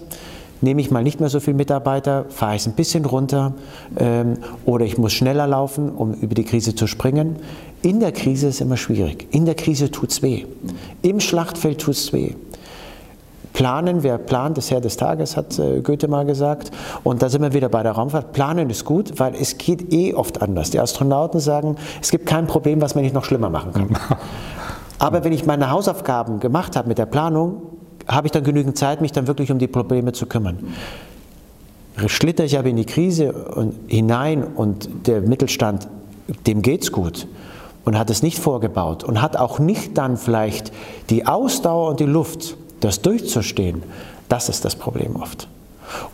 [0.62, 3.54] nehme ich mal nicht mehr so viele Mitarbeiter, fahre ich es ein bisschen runter
[3.98, 7.36] ähm, oder ich muss schneller laufen, um über die Krise zu springen.
[7.82, 9.28] In der Krise ist es immer schwierig.
[9.32, 10.46] In der Krise tut es weh.
[11.02, 12.36] Im Schlachtfeld tut es weh.
[13.54, 16.72] Planen, wer plant, ist Herr des Tages, hat äh, Goethe mal gesagt.
[17.04, 18.32] Und da sind wir wieder bei der Raumfahrt.
[18.32, 20.70] Planen ist gut, weil es geht eh oft anders.
[20.70, 23.90] Die Astronauten sagen, es gibt kein Problem, was man nicht noch schlimmer machen kann.
[25.00, 27.64] Aber wenn ich meine Hausaufgaben gemacht habe mit der Planung,
[28.08, 30.60] habe ich dann genügend Zeit, mich dann wirklich um die Probleme zu kümmern.
[32.08, 33.34] Schlitter ich aber in die Krise
[33.88, 35.88] hinein und der Mittelstand,
[36.48, 37.28] dem geht's gut
[37.84, 40.72] und hat es nicht vorgebaut und hat auch nicht dann vielleicht
[41.10, 43.84] die Ausdauer und die Luft, das durchzustehen,
[44.30, 45.48] das ist das Problem oft.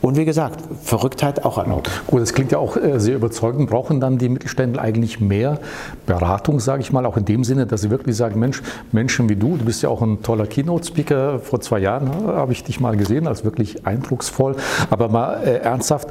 [0.02, 1.90] Und wie gesagt, Verrücktheit auch erlaubt.
[2.08, 3.70] Gut, das klingt ja auch äh, sehr überzeugend.
[3.70, 5.60] Brauchen dann die Mittelständler eigentlich mehr
[6.06, 9.36] Beratung, sage ich mal, auch in dem Sinne, dass sie wirklich sagen, Mensch, Menschen wie
[9.36, 12.80] du, du bist ja auch ein toller Keynote-Speaker, vor zwei Jahren äh, habe ich dich
[12.80, 14.56] mal gesehen, als wirklich eindrucksvoll,
[14.90, 16.08] aber mal äh, ernsthaft,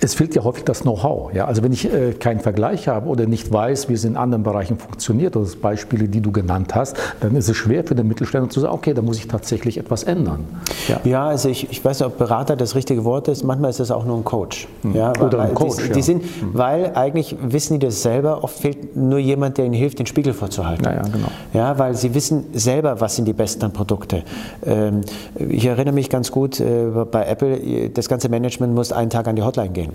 [0.00, 1.32] es fehlt ja häufig das Know-how.
[1.34, 1.46] Ja?
[1.46, 4.78] Also wenn ich äh, keinen Vergleich habe oder nicht weiß, wie es in anderen Bereichen
[4.78, 8.60] funktioniert, oder Beispiele, die du genannt hast, dann ist es schwer für den Mittelständler zu
[8.60, 10.44] sagen, okay, da muss ich tatsächlich etwas ändern.
[10.86, 13.42] Ja, ja also ich, ich weiß nicht, ob Berater das richtige Wort ist.
[13.42, 14.68] Manchmal ist es auch nur ein Coach.
[14.82, 14.94] Hm.
[14.94, 15.76] Ja, oder ein Coach.
[15.88, 16.50] Die, die sind, hm.
[16.52, 18.44] Weil eigentlich wissen die das selber.
[18.44, 20.84] Oft fehlt nur jemand, der ihnen hilft, den Spiegel vorzuhalten.
[20.84, 21.28] Ja, ja, genau.
[21.52, 24.22] Ja, weil sie wissen selber, was sind die besten Produkte.
[24.64, 25.00] Ähm,
[25.36, 29.36] ich erinnere mich ganz gut äh, bei Apple, das ganze Management muss einen Tag an
[29.36, 29.87] die Hotline gehen.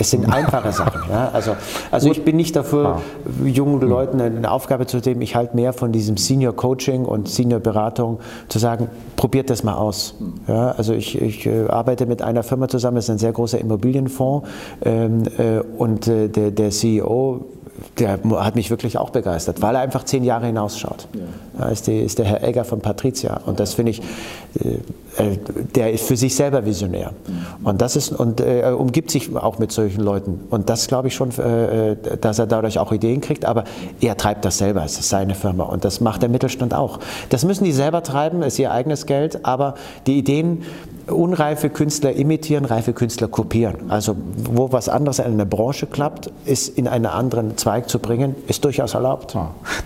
[0.00, 1.10] Es sind einfache Sachen.
[1.10, 1.30] Ja?
[1.32, 1.56] Also,
[1.90, 3.00] also ich bin nicht dafür, ah.
[3.44, 5.20] jungen Leuten eine Aufgabe zu geben.
[5.22, 9.74] Ich halte mehr von diesem Senior Coaching und Senior Beratung, zu sagen, probiert das mal
[9.74, 10.14] aus.
[10.46, 10.70] Ja?
[10.70, 14.48] Also ich, ich äh, arbeite mit einer Firma zusammen, das ist ein sehr großer Immobilienfonds
[14.84, 17.44] ähm, äh, und äh, der, der CEO
[17.98, 21.08] der hat mich wirklich auch begeistert, weil er einfach zehn Jahre hinausschaut.
[21.12, 21.20] Ja.
[21.58, 23.40] Da ist, die, ist der Herr Egger von Patricia.
[23.46, 24.78] Und das finde ich, äh,
[25.18, 25.38] äh,
[25.74, 27.12] der ist für sich selber visionär.
[27.64, 30.40] Und das ist, und äh, er umgibt sich auch mit solchen Leuten.
[30.50, 33.44] Und das glaube ich schon, äh, dass er dadurch auch Ideen kriegt.
[33.44, 33.64] Aber
[34.00, 34.84] er treibt das selber.
[34.84, 35.64] Es ist seine Firma.
[35.64, 37.00] Und das macht der Mittelstand auch.
[37.30, 39.44] Das müssen die selber treiben, ist ihr eigenes Geld.
[39.44, 39.74] Aber
[40.06, 40.62] die Ideen,
[41.10, 43.90] unreife Künstler imitieren, reife Künstler kopieren.
[43.90, 48.34] Also wo was anderes in einer Branche klappt, ist in einen anderen Zweig zu bringen,
[48.46, 49.36] ist durchaus erlaubt.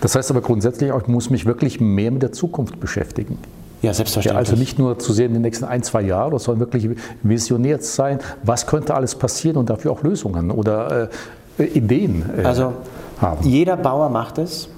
[0.01, 3.37] Das heißt aber grundsätzlich, ich muss mich wirklich mehr mit der Zukunft beschäftigen.
[3.81, 4.47] Ja, selbstverständlich.
[4.47, 6.89] Ja, also nicht nur zu sehen in den nächsten ein, zwei Jahren, sondern wirklich
[7.21, 11.09] visionär sein, was könnte alles passieren und dafür auch Lösungen oder
[11.57, 12.73] äh, Ideen äh, also,
[13.19, 13.45] haben.
[13.45, 14.69] Jeder Bauer macht es,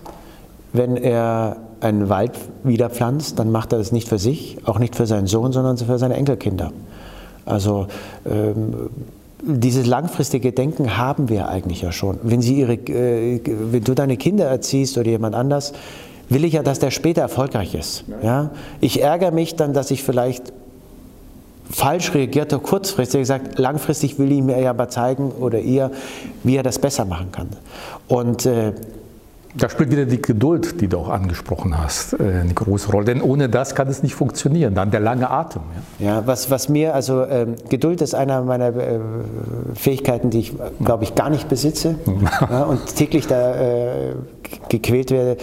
[0.73, 2.31] wenn er einen Wald
[2.63, 5.77] wieder pflanzt, dann macht er das nicht für sich, auch nicht für seinen Sohn, sondern
[5.77, 6.71] für seine Enkelkinder.
[7.45, 7.87] Also
[8.25, 8.89] ähm,
[9.41, 12.17] dieses langfristige Denken haben wir eigentlich ja schon.
[12.23, 15.73] Wenn, sie ihre, äh, wenn du deine Kinder erziehst oder jemand anders,
[16.29, 18.05] will ich ja, dass der später erfolgreich ist.
[18.23, 18.49] Ja?
[18.81, 20.51] Ich ärgere mich dann, dass ich vielleicht
[21.69, 25.91] falsch reagiert habe, kurzfristig gesagt, langfristig will ich mir ja aber zeigen oder ihr,
[26.43, 27.49] wie er das besser machen kann.
[28.07, 28.73] Und äh,
[29.57, 33.05] da spielt wieder die Geduld, die du auch angesprochen hast, äh, eine große Rolle.
[33.05, 34.75] Denn ohne das kann es nicht funktionieren.
[34.75, 35.61] Dann der lange Atem.
[35.99, 38.99] Ja, ja was, was mir, also ähm, Geduld ist einer meiner äh,
[39.73, 41.95] Fähigkeiten, die ich, glaube ich, gar nicht besitze
[42.49, 44.15] ja, und täglich da äh,
[44.69, 45.37] gequält werde.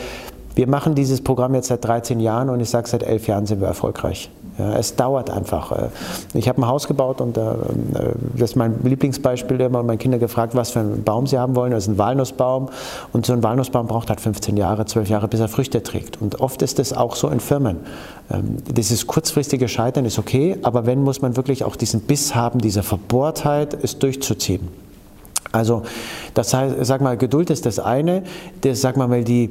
[0.55, 3.61] Wir machen dieses Programm jetzt seit 13 Jahren und ich sage, seit 11 Jahren sind
[3.61, 4.31] wir erfolgreich.
[4.59, 5.73] Ja, es dauert einfach.
[5.73, 5.89] Äh,
[6.35, 7.43] ich habe ein Haus gebaut und äh,
[8.35, 9.61] das ist mein Lieblingsbeispiel.
[9.61, 11.73] Immer meine Kinder gefragt, was für einen Baum sie haben wollen.
[11.73, 12.69] Das ist ein Walnussbaum
[13.13, 16.21] und so ein Walnussbaum braucht halt 15 Jahre, 12 Jahre, bis er Früchte trägt.
[16.21, 17.79] Und oft ist das auch so in Firmen.
[18.31, 22.61] Ähm, dieses kurzfristige Scheitern ist okay, aber wenn muss man wirklich auch diesen Biss haben,
[22.61, 24.69] diese Verbohrtheit, es durchzuziehen.
[25.51, 25.83] Also,
[26.35, 28.23] das heißt, sag mal, Geduld ist das eine.
[28.63, 29.51] Das, sag mal, die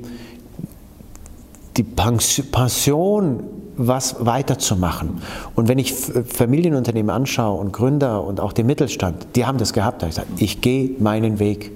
[1.77, 3.43] die Pension,
[3.77, 5.21] was weiterzumachen.
[5.55, 10.01] Und wenn ich Familienunternehmen anschaue und Gründer und auch den Mittelstand, die haben das gehabt.
[10.01, 11.71] Da ich gesagt, ich gehe meinen Weg.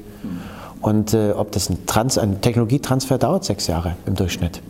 [0.82, 4.62] Und äh, ob das ein, Trans, ein Technologietransfer dauert sechs Jahre im Durchschnitt.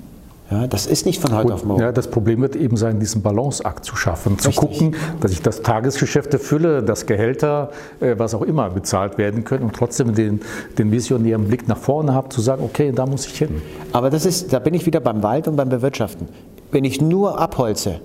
[0.51, 1.81] Ja, das ist nicht von heute Gut, auf morgen.
[1.81, 4.55] Ja, das Problem wird eben sein, diesen Balanceakt zu schaffen, Richtig.
[4.55, 9.43] zu gucken, dass ich das Tagesgeschäft erfülle, dass Gehälter, äh, was auch immer, bezahlt werden
[9.43, 10.41] können und trotzdem den,
[10.77, 13.61] den visionären Blick nach vorne habe, zu sagen, okay, da muss ich hin.
[13.91, 16.27] Aber das ist, da bin ich wieder beim Wald und beim Bewirtschaften.
[16.75, 18.01] Wenn ich nur abholze,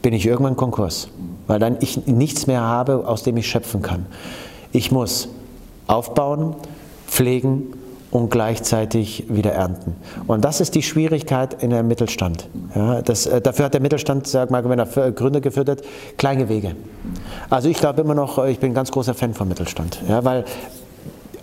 [0.00, 1.08] bin ich irgendwann Konkurs,
[1.48, 4.06] weil dann ich nichts mehr habe, aus dem ich schöpfen kann.
[4.70, 5.26] Ich muss
[5.88, 6.54] aufbauen,
[7.08, 7.74] pflegen,
[8.14, 9.96] und gleichzeitig wieder ernten.
[10.28, 12.48] Und das ist die Schwierigkeit in dem Mittelstand.
[12.72, 15.82] Ja, das, äh, dafür hat der Mittelstand, sag mal, wenn er Gründer geführt hat,
[16.16, 16.76] kleine Wege.
[17.50, 20.44] Also ich glaube immer noch, ich bin ein ganz großer Fan vom Mittelstand, ja, weil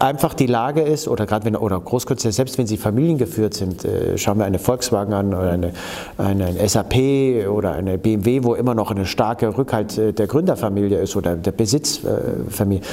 [0.02, 4.18] einfach die Lage ist, oder gerade wenn, oder Großkonzerne, selbst wenn sie familiengeführt sind, äh,
[4.18, 5.74] schauen wir eine Volkswagen an oder eine,
[6.18, 11.00] eine, eine, SAP oder eine BMW, wo immer noch eine starke Rückhalt äh, der Gründerfamilie
[11.00, 12.84] ist oder der Besitzfamilie.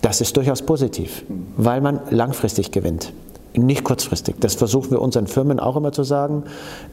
[0.00, 1.24] Das ist durchaus positiv,
[1.56, 3.12] weil man langfristig gewinnt,
[3.54, 4.36] nicht kurzfristig.
[4.40, 6.44] Das versuchen wir unseren Firmen auch immer zu sagen.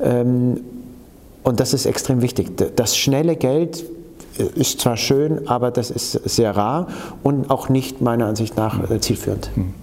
[0.01, 0.61] Ähm,
[1.43, 2.51] und das ist extrem wichtig.
[2.75, 3.83] Das schnelle Geld
[4.39, 6.87] ist zwar schön, aber das ist sehr rar
[7.23, 9.49] und auch nicht meiner Ansicht nach äh, zielführend.
[9.55, 9.73] Hm.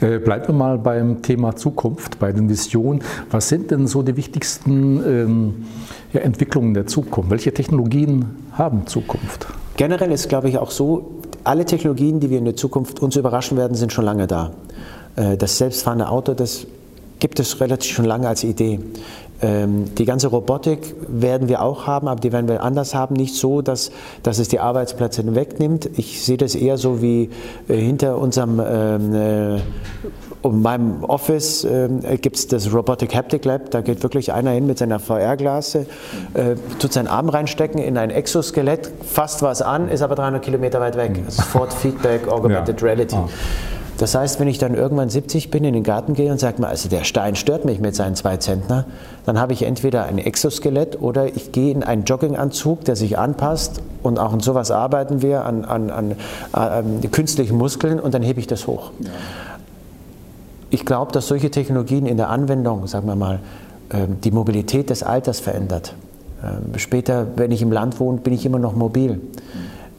[0.00, 3.02] Äh, bleiben wir mal beim Thema Zukunft, bei den Visionen.
[3.30, 5.64] Was sind denn so die wichtigsten ähm,
[6.12, 7.30] ja, Entwicklungen der Zukunft?
[7.30, 9.46] Welche Technologien haben Zukunft?
[9.76, 13.56] Generell ist, glaube ich, auch so, alle Technologien, die wir in der Zukunft uns überraschen
[13.56, 14.52] werden, sind schon lange da.
[15.16, 16.66] Äh, das selbstfahrende Auto, das
[17.18, 18.80] gibt es relativ schon lange als Idee.
[19.42, 23.16] Ähm, die ganze Robotik werden wir auch haben, aber die werden wir anders haben.
[23.16, 23.90] Nicht so, dass,
[24.22, 25.90] dass es die Arbeitsplätze wegnimmt.
[25.96, 27.30] Ich sehe das eher so wie
[27.68, 29.60] äh, hinter unserem ähm, äh,
[30.42, 31.88] und meinem Office äh,
[32.20, 33.70] gibt es das Robotic Haptic Lab.
[33.70, 35.86] Da geht wirklich einer hin mit seiner VR-Glase,
[36.34, 40.80] äh, tut seinen Arm reinstecken in ein Exoskelett, fasst was an, ist aber 300 Kilometer
[40.80, 41.22] weit weg.
[41.24, 42.86] Das ist Ford Feedback, Augmented ja.
[42.86, 43.16] Reality.
[43.16, 43.28] Ah.
[44.02, 46.66] Das heißt, wenn ich dann irgendwann 70 bin, in den Garten gehe und sage mal,
[46.66, 48.84] also der Stein stört mich mit seinen zwei Zentner,
[49.26, 53.80] dann habe ich entweder ein Exoskelett oder ich gehe in einen Jogginganzug, der sich anpasst
[54.02, 56.16] und auch an sowas arbeiten wir, an, an, an,
[56.50, 58.90] an künstlichen Muskeln und dann hebe ich das hoch.
[58.98, 59.10] Ja.
[60.70, 63.38] Ich glaube, dass solche Technologien in der Anwendung, sagen wir mal,
[63.92, 65.94] ähm, die Mobilität des Alters verändert.
[66.42, 69.20] Ähm, später, wenn ich im Land wohne, bin ich immer noch mobil.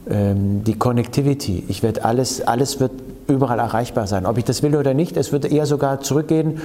[0.10, 2.92] Ähm, die Connectivity, ich werde alles, alles wird
[3.28, 4.26] überall erreichbar sein.
[4.26, 6.62] Ob ich das will oder nicht, es wird eher sogar zurückgehen.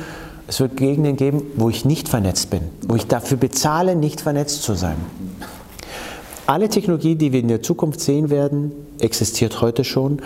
[0.46, 4.62] Es wird Gegenden geben, wo ich nicht vernetzt bin, wo ich dafür bezahle, nicht vernetzt
[4.62, 4.96] zu sein.
[6.46, 10.22] Alle Technologie, die wir in der Zukunft sehen werden, existiert heute schon.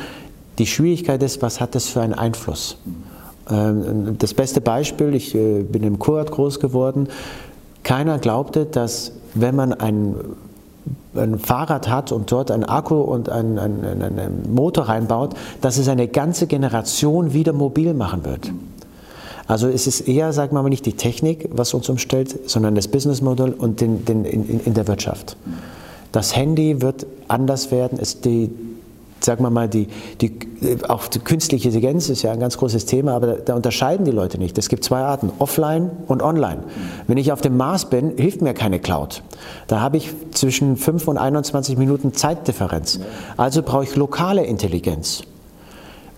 [0.58, 2.78] Die Schwierigkeit ist, was hat das für einen Einfluss?
[3.50, 7.08] Ähm, das beste Beispiel, ich äh, bin im Kurort groß geworden,
[7.82, 10.14] keiner glaubte, dass wenn man ein
[11.14, 15.88] ein Fahrrad hat und dort einen Akku und einen, einen, einen, Motor reinbaut, dass es
[15.88, 18.50] eine ganze Generation wieder mobil machen wird.
[19.46, 22.88] Also es ist eher, sagen wir mal, nicht die Technik, was uns umstellt, sondern das
[22.88, 25.36] Businessmodell und den, den, in, in der Wirtschaft.
[26.12, 28.50] Das Handy wird anders werden, es, die,
[29.24, 29.88] sagen wir mal, die,
[30.20, 30.32] die,
[30.88, 34.10] auch die künstliche Intelligenz ist ja ein ganz großes Thema, aber da, da, unterscheiden die
[34.10, 34.58] Leute nicht.
[34.58, 36.64] Es gibt zwei Arten, offline und online.
[37.06, 39.22] Wenn ich auf dem Mars bin, hilft mir keine Cloud.
[39.66, 43.00] Da habe ich zwischen 5 und 21 Minuten Zeitdifferenz.
[43.36, 45.22] Also brauche ich lokale Intelligenz.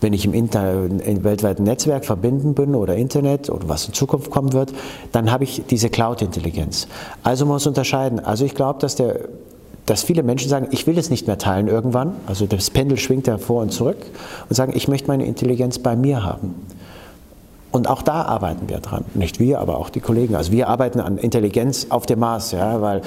[0.00, 4.30] Wenn ich im, Inter im weltweiten Netzwerk verbinden bin oder Internet oder was in Zukunft
[4.30, 4.72] kommen wird,
[5.12, 6.88] dann habe ich diese Cloud-Intelligenz.
[7.22, 8.20] Also muss unterscheiden.
[8.20, 9.28] Also ich glaube, dass der
[9.86, 13.26] dass viele Menschen sagen, ich will es nicht mehr teilen irgendwann, also das Pendel schwingt
[13.26, 13.98] ja vor und zurück,
[14.48, 16.54] und sagen, ich möchte meine Intelligenz bei mir haben.
[17.70, 19.04] Und auch da arbeiten wir dran.
[19.14, 20.36] Nicht wir, aber auch die Kollegen.
[20.36, 23.02] Also wir arbeiten an Intelligenz auf dem Mars, ja, weil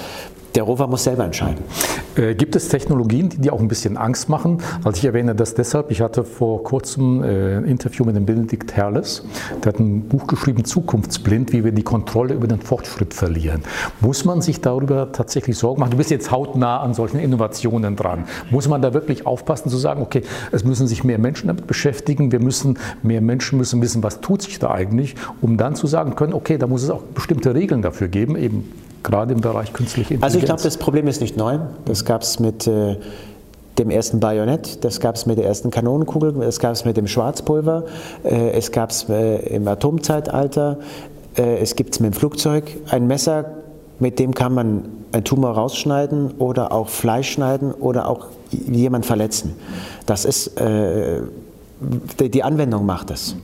[0.57, 1.63] der Rover muss selber entscheiden.
[2.15, 4.57] Äh, gibt es Technologien, die dir auch ein bisschen Angst machen?
[4.83, 8.75] Also ich erwähne das deshalb, ich hatte vor kurzem äh, ein Interview mit dem Benedikt
[8.75, 9.23] Herles,
[9.63, 13.61] der hat ein Buch geschrieben, Zukunftsblind, wie wir die Kontrolle über den Fortschritt verlieren.
[14.01, 15.91] Muss man sich darüber tatsächlich Sorgen machen?
[15.91, 18.23] Du bist jetzt hautnah an solchen Innovationen dran.
[18.49, 22.31] Muss man da wirklich aufpassen zu sagen, okay, es müssen sich mehr Menschen damit beschäftigen,
[22.31, 26.15] wir müssen, mehr Menschen müssen wissen, was tut sich da eigentlich, um dann zu sagen
[26.15, 30.13] können, okay, da muss es auch bestimmte Regeln dafür geben, eben gerade im Bereich künstliche
[30.13, 30.23] Intelligenz?
[30.23, 31.59] Also ich glaube, das Problem ist nicht neu.
[31.85, 32.97] Das gab es mit äh,
[33.77, 37.07] dem ersten Bajonett, das gab es mit der ersten Kanonenkugel, das gab es mit dem
[37.07, 37.85] Schwarzpulver,
[38.23, 40.77] äh, es gab es äh, im Atomzeitalter,
[41.35, 42.63] es gibt es mit dem Flugzeug.
[42.89, 43.45] Ein Messer,
[43.99, 49.53] mit dem kann man einen Tumor rausschneiden oder auch Fleisch schneiden oder auch jemand verletzen.
[50.07, 50.59] Das ist
[51.79, 53.35] die Anwendung macht es.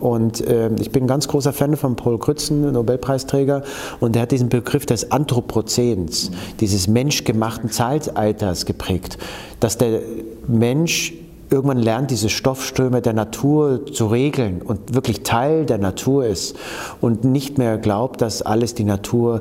[0.00, 3.62] Und ähm, ich bin ein ganz großer Fan von Paul Krützen, Nobelpreisträger,
[4.00, 9.18] und der hat diesen Begriff des Anthropozäns, dieses menschgemachten Zeitalters geprägt,
[9.60, 10.00] dass der
[10.46, 11.14] Mensch
[11.50, 16.56] irgendwann lernt, diese Stoffströme der Natur zu regeln und wirklich Teil der Natur ist
[17.00, 19.40] und nicht mehr glaubt, dass alles die Natur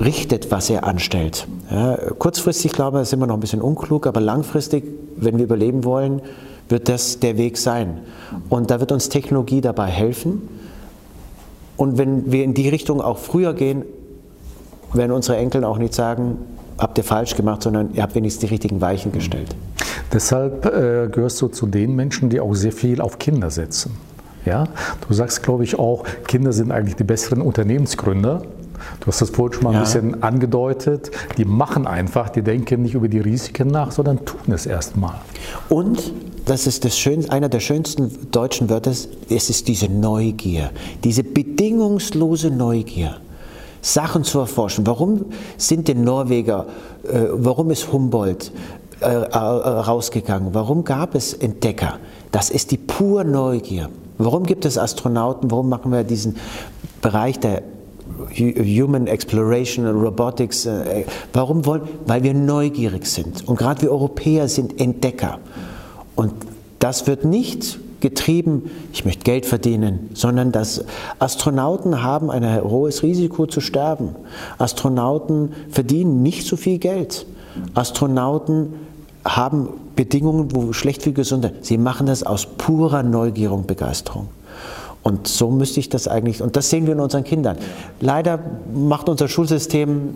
[0.00, 1.46] richtet, was er anstellt.
[2.18, 4.84] Kurzfristig, glaube ich, sind wir noch ein bisschen unklug, aber langfristig,
[5.16, 6.22] wenn wir überleben wollen,
[6.70, 8.00] wird das der Weg sein.
[8.48, 10.48] Und da wird uns Technologie dabei helfen.
[11.76, 13.84] Und wenn wir in die Richtung auch früher gehen,
[14.92, 16.38] werden unsere Enkel auch nicht sagen,
[16.78, 19.54] habt ihr falsch gemacht, sondern ihr habt wenigstens die richtigen Weichen gestellt.
[20.12, 23.92] Deshalb äh, gehörst du zu den Menschen, die auch sehr viel auf Kinder setzen.
[24.44, 24.64] Ja?
[25.06, 28.42] Du sagst, glaube ich, auch, Kinder sind eigentlich die besseren Unternehmensgründer.
[29.00, 29.78] Du hast das vorhin schon mal ja.
[29.78, 31.10] ein bisschen angedeutet.
[31.36, 35.14] Die machen einfach, die denken nicht über die Risiken nach, sondern tun es erstmal.
[35.68, 36.12] Und
[36.44, 40.70] das ist das Schönste, einer der schönsten deutschen Wörter, es ist diese Neugier,
[41.04, 43.16] diese bedingungslose Neugier.
[43.82, 44.86] Sachen zu erforschen.
[44.86, 46.66] Warum sind die Norweger,
[47.04, 48.52] äh, warum ist Humboldt
[49.00, 50.52] äh, äh, rausgegangen?
[50.52, 51.98] Warum gab es Entdecker?
[52.30, 53.88] Das ist die pure Neugier.
[54.18, 55.50] Warum gibt es Astronauten?
[55.50, 56.36] Warum machen wir diesen
[57.00, 57.62] Bereich der
[58.36, 60.66] Human Exploration und Robotics.
[60.66, 61.82] Äh, warum wollen?
[62.06, 63.46] Weil wir neugierig sind.
[63.48, 65.38] Und gerade wir Europäer sind Entdecker.
[66.16, 66.32] Und
[66.78, 70.84] das wird nicht getrieben, ich möchte Geld verdienen, sondern dass
[71.18, 74.16] Astronauten haben ein hohes Risiko zu sterben.
[74.58, 77.26] Astronauten verdienen nicht so viel Geld.
[77.74, 78.74] Astronauten
[79.24, 81.52] haben Bedingungen, wo schlecht wie gesund.
[81.60, 84.28] Sie machen das aus purer Neugier und Begeisterung.
[85.02, 87.56] Und so müsste ich das eigentlich, und das sehen wir in unseren Kindern.
[88.00, 88.38] Leider
[88.74, 90.14] macht unser Schulsystem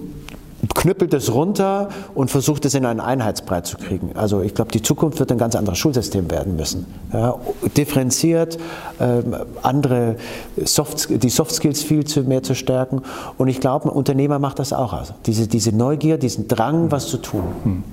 [0.68, 4.10] knüppelt es runter und versucht es in einen Einheitsbrei zu kriegen.
[4.14, 6.86] Also ich glaube, die Zukunft wird ein ganz anderes Schulsystem werden müssen.
[7.12, 7.36] Ja,
[7.76, 8.58] differenziert,
[9.00, 10.16] ähm, andere
[10.64, 13.02] Soft, die Soft Skills viel zu, mehr zu stärken.
[13.38, 14.92] Und ich glaube, ein Unternehmer macht das auch.
[14.92, 17.44] Also diese, diese Neugier, diesen Drang, was zu tun.
[17.64, 17.84] Hm.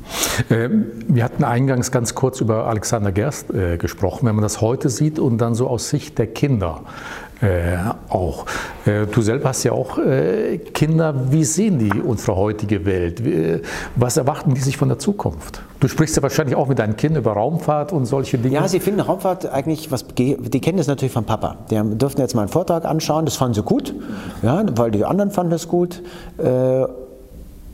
[0.49, 4.27] Ähm, wir hatten eingangs ganz kurz über Alexander Gerst äh, gesprochen.
[4.27, 6.81] Wenn man das heute sieht und dann so aus Sicht der Kinder,
[7.41, 7.77] äh,
[8.09, 8.45] auch.
[8.85, 11.31] Äh, du selber hast ja auch äh, Kinder.
[11.31, 13.25] Wie sehen die unsere heutige Welt?
[13.25, 13.61] Wie,
[13.95, 15.61] was erwarten die sich von der Zukunft?
[15.79, 18.55] Du sprichst ja wahrscheinlich auch mit deinen Kindern über Raumfahrt und solche Dinge.
[18.55, 21.57] Ja, sie finden Raumfahrt eigentlich, was, die kennen das natürlich von Papa.
[21.71, 23.95] Die durften jetzt mal einen Vortrag anschauen, das fanden sie gut,
[24.43, 26.03] ja, weil die anderen fanden das gut.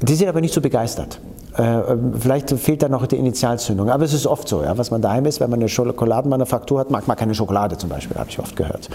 [0.02, 1.20] Äh, die sind aber nicht so begeistert.
[1.56, 1.82] Äh,
[2.20, 3.90] vielleicht fehlt da noch die Initialzündung.
[3.90, 6.92] Aber es ist oft so, ja, was man daheim ist, wenn man eine Schokoladenmanufaktur hat,
[6.92, 8.90] mag man keine Schokolade zum Beispiel, habe ich oft gehört.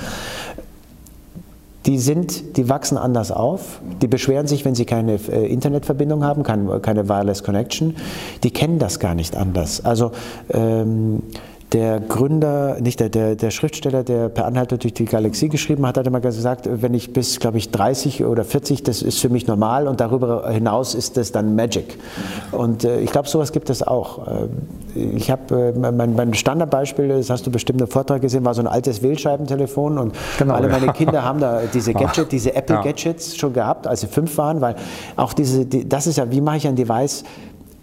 [1.87, 3.81] Die sind, die wachsen anders auf.
[4.01, 7.97] Die beschweren sich, wenn sie keine äh, Internetverbindung haben, keine, keine Wireless Connection.
[8.45, 9.85] Die kennen das gar nicht anders.
[9.85, 10.13] Also
[10.51, 11.25] ähm,
[11.73, 15.97] der Gründer, nicht der, der, der, Schriftsteller, der per Anhalter durch die Galaxie geschrieben hat,
[15.97, 19.47] hat immer gesagt, wenn ich bis, glaube ich, 30 oder 40, das ist für mich
[19.47, 21.99] normal und darüber hinaus ist das dann Magic.
[22.51, 24.27] Und äh, ich glaube, sowas gibt es auch.
[24.27, 24.49] Äh,
[24.95, 28.61] ich habe, äh, mein, mein, Standardbeispiel, das hast du bestimmt im Vortrag gesehen, war so
[28.61, 30.93] ein altes Wählscheibentelefon und genau, alle meine ja.
[30.93, 34.77] Kinder haben da diese Gadget, diese Apple Gadgets schon gehabt, als sie fünf waren, weil
[35.17, 37.25] auch diese, die, das ist ja, wie mache ich ein Device,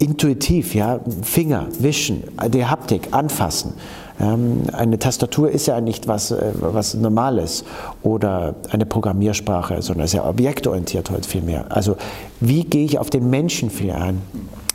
[0.00, 3.74] intuitiv, ja, Finger, wischen, die Haptik, anfassen.
[4.18, 7.64] Ähm, eine Tastatur ist ja nicht was, äh, was Normales
[8.02, 11.66] oder eine Programmiersprache, sondern ist ja objektorientiert heute viel mehr.
[11.68, 11.96] Also
[12.40, 14.22] wie gehe ich auf den Menschen viel ein?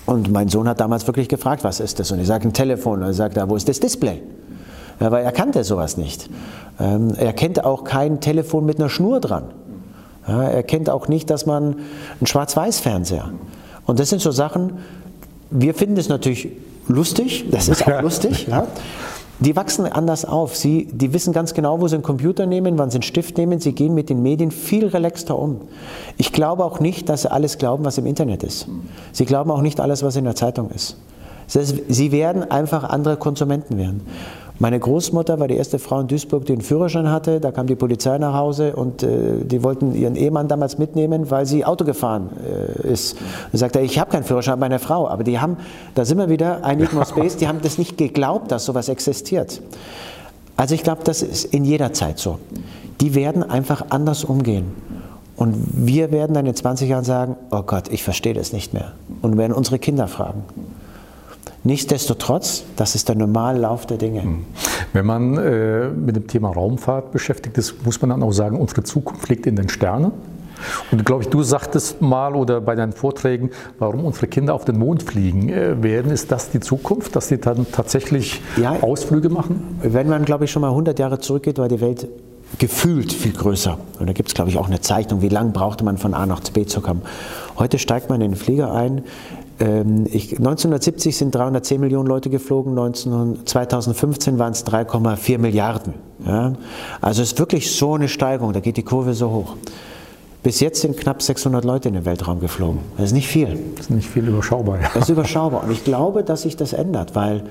[0.05, 2.11] Und mein Sohn hat damals wirklich gefragt, was ist das?
[2.11, 2.99] Und ich sage ein Telefon.
[2.99, 4.21] Und er sagt, wo ist das Display?
[4.99, 6.29] Ja, weil er kannte sowas nicht.
[6.79, 9.45] Ähm, er kennt auch kein Telefon mit einer Schnur dran.
[10.27, 11.63] Ja, er kennt auch nicht, dass man
[12.19, 13.31] einen Schwarz-Weiß-Fernseher.
[13.85, 14.73] Und das sind so Sachen,
[15.55, 16.49] wir finden es natürlich
[16.87, 18.47] lustig, das ist auch lustig.
[18.47, 18.67] Ja.
[19.39, 20.55] Die wachsen anders auf.
[20.55, 23.59] Sie, die wissen ganz genau, wo sie einen Computer nehmen, wann sie einen Stift nehmen.
[23.59, 25.61] Sie gehen mit den Medien viel relaxter um.
[26.17, 28.67] Ich glaube auch nicht, dass sie alles glauben, was im Internet ist.
[29.11, 30.95] Sie glauben auch nicht alles, was in der Zeitung ist.
[31.47, 34.01] Sie werden einfach andere Konsumenten werden.
[34.57, 37.41] Meine Großmutter war die erste Frau in Duisburg, die einen Führerschein hatte.
[37.41, 41.45] Da kam die Polizei nach Hause und äh, die wollten ihren Ehemann damals mitnehmen, weil
[41.45, 43.17] sie Auto gefahren äh, ist.
[43.51, 45.09] Und sagte, ich habe keinen Führerschein, meine Frau.
[45.09, 45.57] Aber die haben,
[45.93, 49.61] da sind wir wieder, ein Igno Space, die haben das nicht geglaubt, dass sowas existiert.
[50.55, 52.39] Also ich glaube, das ist in jeder Zeit so.
[53.01, 54.71] Die werden einfach anders umgehen.
[55.35, 58.93] Und wir werden dann in 20 Jahren sagen, oh Gott, ich verstehe das nicht mehr.
[59.21, 60.43] Und werden unsere Kinder fragen.
[61.65, 64.21] Nichtsdestotrotz, das ist der normale Lauf der Dinge.
[64.21, 64.45] Hm.
[64.93, 68.83] Wenn man äh, mit dem Thema Raumfahrt beschäftigt ist, muss man dann auch sagen, unsere
[68.83, 70.11] Zukunft liegt in den Sternen.
[70.91, 73.49] Und glaube ich, du sagtest mal oder bei deinen Vorträgen,
[73.79, 76.11] warum unsere Kinder auf den Mond fliegen äh, werden.
[76.11, 79.79] Ist das die Zukunft, dass sie dann tatsächlich ja, Ausflüge machen?
[79.81, 82.07] Wenn man, glaube ich, schon mal 100 Jahre zurückgeht, war die Welt
[82.59, 83.77] gefühlt viel größer.
[83.99, 86.27] Und da gibt es, glaube ich, auch eine Zeichnung, wie lange brauchte man von A
[86.27, 87.01] nach B zu kommen.
[87.57, 89.03] Heute steigt man in den Flieger ein,
[89.57, 95.93] ich, 1970 sind 310 Millionen Leute geflogen, 19, 2015 waren es 3,4 Milliarden.
[96.25, 96.53] Ja?
[96.99, 99.55] Also es ist wirklich so eine Steigerung, da geht die Kurve so hoch.
[100.43, 102.79] Bis jetzt sind knapp 600 Leute in den Weltraum geflogen.
[102.97, 103.57] Das ist nicht viel.
[103.77, 104.79] Das ist nicht viel überschaubar.
[104.79, 104.89] Ja.
[104.93, 105.63] Das ist überschaubar.
[105.63, 107.45] Und ich glaube, dass sich das ändert, weil,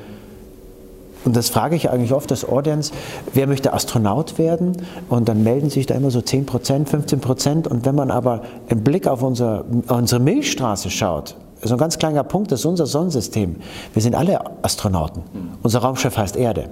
[1.25, 2.93] und das frage ich eigentlich oft das Audience,
[3.33, 4.77] wer möchte Astronaut werden?
[5.09, 7.67] Und dann melden sich da immer so 10 Prozent, 15 Prozent.
[7.67, 11.35] Und wenn man aber einen Blick auf unser, unsere Milchstraße schaut,
[11.68, 13.57] so ein ganz kleiner Punkt, das ist unser Sonnensystem.
[13.92, 15.22] Wir sind alle Astronauten.
[15.62, 16.68] Unser Raumschiff heißt Erde.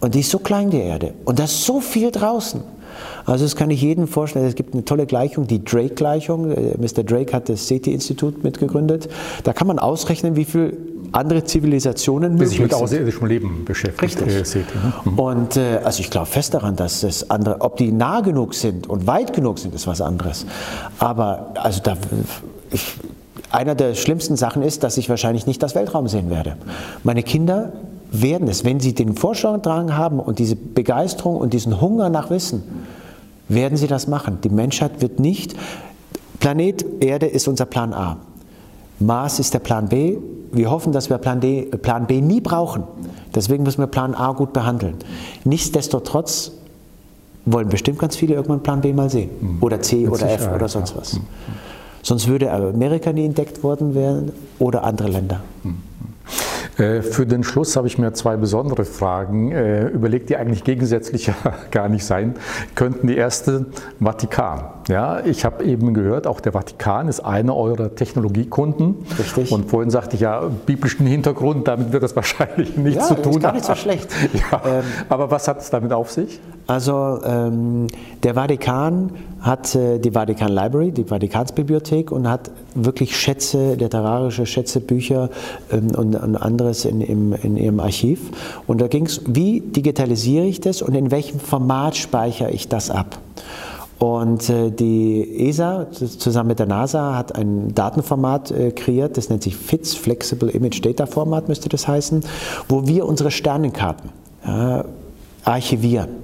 [0.00, 1.14] Und die ist so klein, die Erde.
[1.24, 2.62] Und da ist so viel draußen.
[3.26, 4.46] Also das kann ich jedem vorstellen.
[4.46, 6.50] Es gibt eine tolle Gleichung, die Drake-Gleichung.
[6.50, 7.04] Äh, Mr.
[7.04, 9.08] Drake hat das SETI-Institut mitgegründet.
[9.44, 10.72] Da kann man ausrechnen, wie viele
[11.12, 14.20] andere Zivilisationen möglich sich mit außerirdischem Leben beschäftigt.
[14.22, 14.54] Richtig.
[14.54, 14.92] Äh, ne?
[15.04, 15.18] Mhm.
[15.18, 18.88] Und äh, also ich glaube fest daran, dass es andere, ob die nah genug sind
[18.88, 20.46] und weit genug sind, ist was anderes.
[20.98, 21.96] Aber also da,
[22.70, 22.94] ich,
[23.50, 26.56] einer der schlimmsten Sachen ist, dass ich wahrscheinlich nicht das Weltraum sehen werde.
[27.02, 27.72] Meine Kinder
[28.12, 32.62] werden es, wenn sie den Vorschlag haben und diese Begeisterung und diesen Hunger nach Wissen,
[33.48, 34.38] werden sie das machen.
[34.42, 35.56] Die Menschheit wird nicht,
[36.38, 38.16] Planet Erde ist unser Plan A.
[38.98, 40.16] Mars ist der Plan B.
[40.52, 42.84] Wir hoffen, dass wir Plan, D, Plan B nie brauchen.
[43.34, 44.96] Deswegen müssen wir Plan A gut behandeln.
[45.44, 46.52] Nichtsdestotrotz
[47.46, 49.30] wollen bestimmt ganz viele irgendwann Plan B mal sehen.
[49.40, 49.58] Mhm.
[49.62, 51.14] Oder C oder F oder sonst was.
[51.14, 51.20] Mhm.
[52.02, 55.42] Sonst würde Amerika nie entdeckt worden werden oder andere Länder.
[55.64, 55.68] Äh,
[56.76, 61.34] für den Schluss habe ich mir zwei besondere Fragen äh, überlegt, die eigentlich gegensätzlicher
[61.70, 62.34] gar nicht sein
[62.74, 63.06] könnten.
[63.06, 63.66] Die erste,
[64.00, 64.64] Vatikan.
[64.88, 69.06] Ja, ich habe eben gehört, auch der Vatikan ist einer eurer Technologiekunden.
[69.18, 69.52] Richtig.
[69.52, 73.34] Und vorhin sagte ich ja, biblischen Hintergrund, damit wird das wahrscheinlich nichts ja, zu tun.
[73.34, 74.08] Ist gar nicht so schlecht.
[74.32, 76.40] Ja, ähm, aber was hat es damit auf sich?
[76.66, 77.88] Also ähm,
[78.22, 79.10] der Vatikan
[79.40, 85.30] hat äh, die Vatikan Library, die Vatikansbibliothek und hat wirklich Schätze, literarische Schätze, Bücher
[85.72, 88.20] ähm, und, und, anderes in, in, in, ihrem Archiv.
[88.66, 92.90] Und da ging es, wie digitalisiere ich das und in welchem Format speichere ich das
[92.90, 93.18] ab?
[93.98, 99.42] Und äh, die ESA zusammen mit der NASA hat ein Datenformat äh, kreiert, das nennt
[99.42, 102.24] sich FITS, Flexible Image Data Format müsste das heißen,
[102.68, 104.10] wo wir unsere Sternenkarten
[104.44, 104.82] äh,
[105.44, 106.19] archivieren.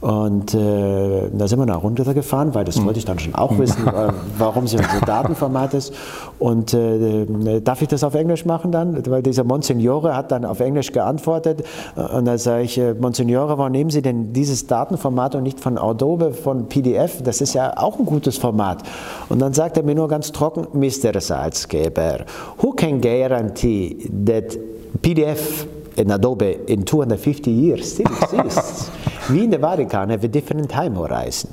[0.00, 2.86] Und äh, da sind wir nach runtergefahren, weil das hm.
[2.86, 5.92] wollte ich dann schon auch wissen, äh, warum so ein Datenformat ist.
[6.38, 9.06] Und äh, äh, darf ich das auf Englisch machen dann?
[9.06, 11.64] Weil dieser Monsignore hat dann auf Englisch geantwortet.
[11.96, 15.76] Und da sage ich, äh, Monsignore, warum nehmen Sie denn dieses Datenformat und nicht von
[15.76, 17.22] Adobe, von PDF?
[17.22, 18.82] Das ist ja auch ein gutes Format.
[19.28, 21.20] Und dann sagt er mir nur ganz trocken, Mr.
[21.20, 22.24] Salzgeber,
[22.62, 24.58] who can guarantee that
[25.02, 28.90] PDF in Adobe in 250 years still exists?
[29.32, 31.50] We in Vatican have a different time horizon.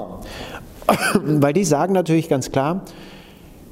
[1.42, 2.82] Weil die sagen natürlich ganz klar,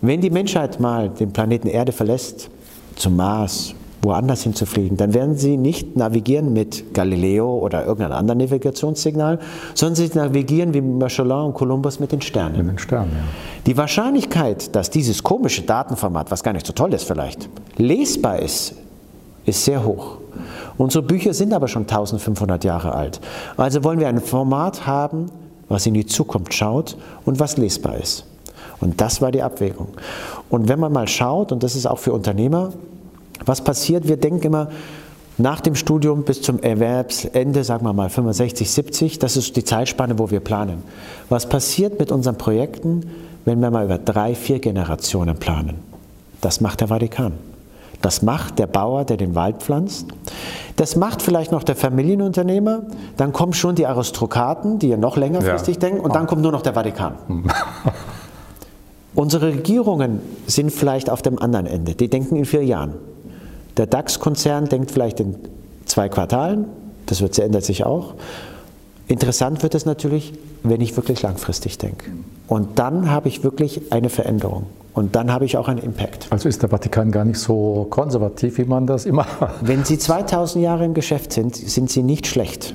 [0.01, 2.49] wenn die Menschheit mal den Planeten Erde verlässt,
[2.95, 3.74] zum Mars,
[4.06, 9.39] woanders hinzufliegen, dann werden sie nicht navigieren mit Galileo oder irgendeinem anderen Navigationssignal,
[9.74, 12.58] sondern sie navigieren wie Michelin und Columbus mit den Sternen.
[12.58, 13.24] Mit den Sternen, ja.
[13.66, 18.76] Die Wahrscheinlichkeit, dass dieses komische Datenformat, was gar nicht so toll ist vielleicht, lesbar ist,
[19.45, 20.18] ist sehr hoch.
[20.78, 23.22] Unsere Bücher sind aber schon 1500 Jahre alt.
[23.58, 25.28] Also wollen wir ein Format haben,
[25.70, 28.26] was in die Zukunft schaut und was lesbar ist.
[28.82, 29.90] Und das war die Abwägung.
[30.50, 32.74] Und wenn man mal schaut, und das ist auch für Unternehmer,
[33.46, 34.70] was passiert, wir denken immer,
[35.38, 40.18] nach dem Studium bis zum Erwerbsende, sagen wir mal 65, 70, das ist die Zeitspanne,
[40.18, 40.84] wo wir planen.
[41.28, 43.02] Was passiert mit unseren Projekten,
[43.44, 45.76] wenn wir mal über drei, vier Generationen planen?
[46.40, 47.34] Das macht der Vatikan.
[48.06, 50.06] Das macht der Bauer, der den Wald pflanzt.
[50.76, 52.84] Das macht vielleicht noch der Familienunternehmer.
[53.18, 55.80] Dann kommen schon die Aristokraten, die ja noch längerfristig ja.
[55.80, 56.01] denken.
[56.01, 57.16] Und dann kommt nur noch der Vatikan.
[59.16, 61.95] Unsere Regierungen sind vielleicht auf dem anderen Ende.
[61.95, 62.93] Die denken in vier Jahren.
[63.76, 65.38] Der DAX-Konzern denkt vielleicht in
[65.88, 66.68] zwei Quartalen.
[67.08, 68.14] Das wird, ändert sich auch.
[69.08, 72.12] Interessant wird es natürlich, wenn ich wirklich langfristig denke.
[72.47, 74.68] Und dann habe ich wirklich eine Veränderung.
[74.96, 76.28] Und dann habe ich auch einen Impact.
[76.30, 79.28] Also ist der Vatikan gar nicht so konservativ, wie man das immer.
[79.62, 82.74] Wenn Sie 2000 Jahre im Geschäft sind, sind Sie nicht schlecht.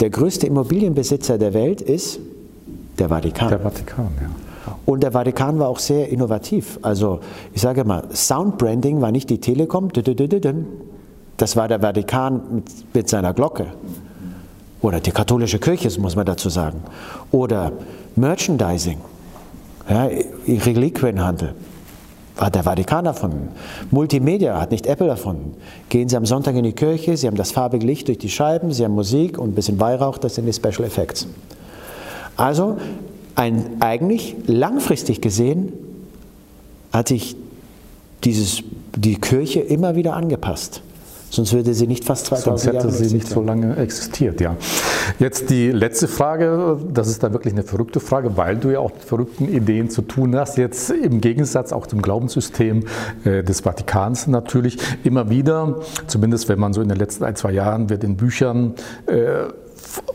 [0.00, 2.18] Der größte Immobilienbesitzer der Welt ist
[2.98, 3.50] der Vatikan.
[3.50, 4.30] Der Vatikan, ja.
[4.86, 6.78] Und der Vatikan war auch sehr innovativ.
[6.80, 7.20] Also
[7.52, 9.90] ich sage mal, Soundbranding war nicht die Telekom,
[11.36, 13.66] das war der Vatikan mit, mit seiner Glocke.
[14.80, 16.82] Oder die katholische Kirche, muss man dazu sagen.
[17.32, 17.72] Oder
[18.16, 18.98] Merchandising.
[19.88, 20.08] Ja,
[20.46, 21.54] Reliquienhandel
[22.36, 23.48] hat der Vatikan erfunden.
[23.90, 25.54] Multimedia hat nicht Apple erfunden.
[25.88, 28.72] Gehen Sie am Sonntag in die Kirche, Sie haben das farbige Licht durch die Scheiben,
[28.72, 31.28] Sie haben Musik und ein bisschen Weihrauch, das sind die Special Effects.
[32.36, 32.76] Also
[33.36, 35.72] ein, eigentlich langfristig gesehen
[36.92, 37.36] hat sich
[38.24, 38.62] dieses,
[38.96, 40.82] die Kirche immer wieder angepasst.
[41.34, 44.56] Sonst würde sie nicht fast 2000 Sonst hätte Jahre sie nicht so lange existiert, ja.
[45.18, 48.92] Jetzt die letzte Frage, das ist da wirklich eine verrückte Frage, weil du ja auch
[48.92, 50.56] mit verrückten Ideen zu tun hast.
[50.58, 52.84] Jetzt im Gegensatz auch zum Glaubenssystem
[53.24, 57.52] äh, des Vatikans natürlich immer wieder, zumindest wenn man so in den letzten ein, zwei
[57.52, 58.74] Jahren wird in Büchern
[59.06, 59.48] äh,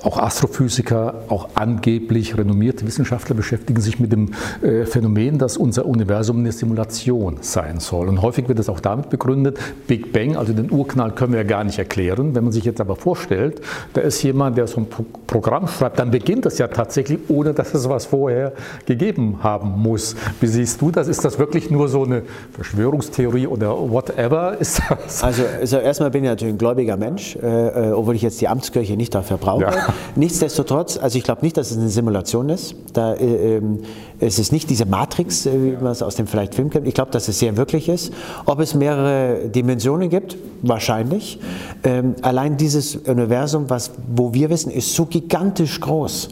[0.04, 6.40] auch Astrophysiker, auch angeblich renommierte Wissenschaftler beschäftigen sich mit dem äh, Phänomen, dass unser Universum
[6.40, 8.08] eine Simulation sein soll.
[8.08, 11.48] Und häufig wird es auch damit begründet, Big Bang, also den Urknall können wir ja
[11.48, 12.36] gar nicht erklären.
[12.36, 13.62] Wenn man sich jetzt aber vorstellt,
[13.94, 14.88] da ist jemand, der so ein
[15.28, 18.54] Programm schreibt, dann beginnt das ja tatsächlich, ohne dass es was vorher
[18.86, 20.16] gegeben haben muss.
[20.40, 21.08] Wie siehst du das?
[21.08, 22.24] Ist das wirklich nur so eine
[22.54, 24.58] Verschwörungstheorie oder whatever?
[24.60, 25.24] Ist das?
[25.24, 28.48] Also, also erstmal bin ich natürlich ein gläubiger Mensch, äh, äh obwohl ich jetzt die
[28.48, 29.64] Amtskirche nicht dafür brauche.
[29.64, 29.69] Ja.
[30.16, 32.76] Nichtsdestotrotz, also ich glaube nicht, dass es eine Simulation ist.
[32.94, 33.80] Da, äh, ähm,
[34.20, 36.88] es ist nicht diese Matrix, äh, wie man es aus dem vielleicht Film kennt.
[36.88, 38.14] Ich glaube, dass es sehr wirklich ist.
[38.46, 41.40] Ob es mehrere Dimensionen gibt, wahrscheinlich.
[41.84, 46.30] Ähm, allein dieses Universum, was, wo wir wissen, ist so gigantisch groß,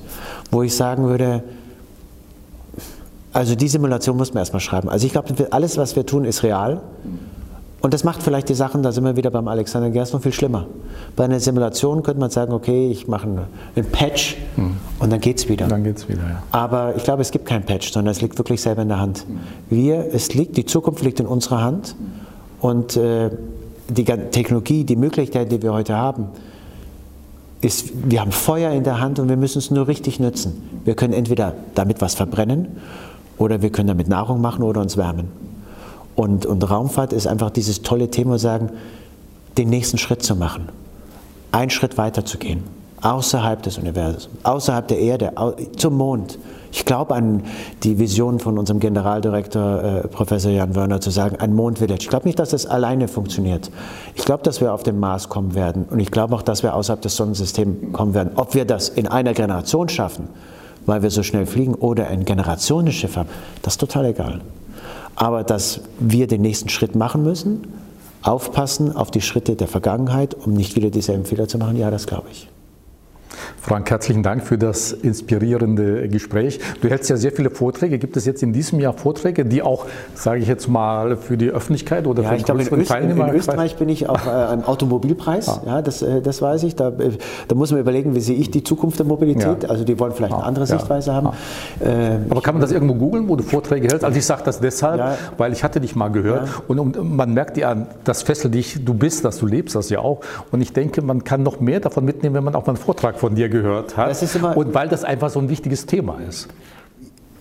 [0.52, 1.44] wo ich sagen würde,
[3.34, 4.90] also die Simulation muss man erstmal schreiben.
[4.90, 6.82] Also ich glaube, alles, was wir tun, ist real.
[7.80, 10.34] Und das macht vielleicht die Sachen, da sind wir wieder beim Alexander Gerst, noch viel
[10.34, 10.66] schlimmer.
[11.16, 14.78] Bei einer Simulation könnte man sagen, okay, ich mache einen Patch hm.
[15.00, 15.68] und dann geht es wieder.
[15.68, 16.44] Dann geht's wieder, ja.
[16.52, 19.26] Aber ich glaube, es gibt keinen Patch, sondern es liegt wirklich selber in der Hand.
[19.70, 21.96] Wir, es liegt, die Zukunft liegt in unserer Hand
[22.62, 23.30] und äh,
[23.90, 26.30] die Technologie, die Möglichkeit, die wir heute haben,
[27.62, 30.82] ist, wir haben Feuer in der Hand und wir müssen es nur richtig nutzen.
[30.84, 32.68] Wir können entweder damit was verbrennen
[33.38, 35.28] oder wir können damit Nahrung machen oder uns wärmen.
[36.18, 38.72] Und, und Raumfahrt ist einfach dieses tolle Thema, sagen,
[39.59, 40.70] den nächsten Schritt zu machen,
[41.51, 42.63] einen Schritt weiter zu gehen,
[43.03, 45.32] außerhalb des Universums, außerhalb der Erde,
[45.78, 46.39] zum Mond.
[46.72, 47.43] Ich glaube an
[47.84, 52.01] die Vision von unserem Generaldirektor äh, Professor Jan Wörner zu sagen, ein Mondvillage.
[52.01, 53.70] Ich glaube nicht, dass das alleine funktioniert.
[54.15, 56.74] Ich glaube, dass wir auf den Mars kommen werden und ich glaube auch, dass wir
[56.74, 58.32] außerhalb des Sonnensystems kommen werden.
[58.38, 60.30] Ob wir das in einer Generation schaffen,
[60.88, 63.30] weil wir so schnell fliegen, oder ein Generationenschiff haben,
[63.61, 64.41] das ist total egal.
[65.18, 67.68] Aber dass wir den nächsten Schritt machen müssen,
[68.22, 72.05] aufpassen auf die Schritte der Vergangenheit, um nicht wieder dieselben Fehler zu machen, ja, das
[72.05, 72.47] glaube ich.
[73.62, 76.60] Frank, herzlichen Dank für das inspirierende Gespräch.
[76.82, 78.00] Du hältst ja sehr viele Vorträge.
[78.00, 79.86] Gibt es jetzt in diesem Jahr Vorträge, die auch,
[80.16, 83.30] sage ich jetzt mal, für die Öffentlichkeit oder ja, für ich glaube, in, Öst in
[83.30, 85.50] Österreich bin ich auf äh, Automobilpreis.
[85.50, 85.62] Ah.
[85.66, 86.76] Ja, das, äh, das weiß ich.
[86.76, 87.12] Da, äh,
[87.48, 89.64] da, muss man überlegen, wie sehe ich die Zukunft der Mobilität.
[89.64, 89.70] Ja.
[89.70, 90.78] Also die wollen vielleicht eine ah, andere ja.
[90.78, 91.28] Sichtweise haben.
[91.28, 91.34] Ah.
[92.30, 94.04] Aber kann man das irgendwo googeln, wo du Vorträge hältst?
[94.04, 97.58] Also ich sage das deshalb, weil ich hatte dich mal gehört und, und, man merkt
[97.58, 100.22] ja, das fesselt dich, du bist das, du lebst das ja auch.
[100.52, 103.20] Und ich denke, man kann noch mehr davon mitnehmen, wenn man auch mal einen Vortrag
[103.20, 104.22] von dir gehört hat.
[104.56, 106.48] und weil das einfach so ein wichtiges Thema ist.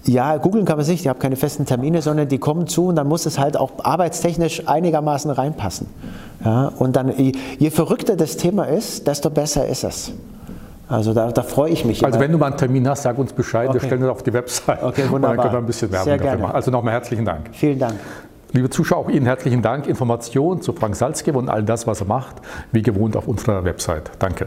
[0.04, 2.96] Ja, googeln kann man sich, die haben keine festen Termine, sondern die kommen zu und
[2.96, 5.88] dann muss es halt auch arbeitstechnisch einigermaßen reinpassen.
[6.44, 10.12] Ja, und dann, je verrückter das Thema ist, desto besser ist es.
[10.88, 12.04] Also da, da freue ich mich.
[12.04, 12.24] Also immer.
[12.24, 13.80] wenn du mal einen Termin hast, sag uns Bescheid, okay.
[13.80, 14.82] wir stellen das auf die Website.
[14.82, 15.36] Okay, wunderbar.
[15.36, 16.54] dann können wir ein bisschen Werbung Sehr dafür machen.
[16.54, 17.48] Also nochmal herzlichen Dank.
[17.52, 17.94] Vielen Dank.
[18.52, 19.88] Liebe Zuschauer, auch Ihnen herzlichen Dank.
[19.88, 22.36] Informationen zu Frank Salzgeber und all das, was er macht,
[22.70, 24.12] wie gewohnt auf unserer Website.
[24.20, 24.46] Danke.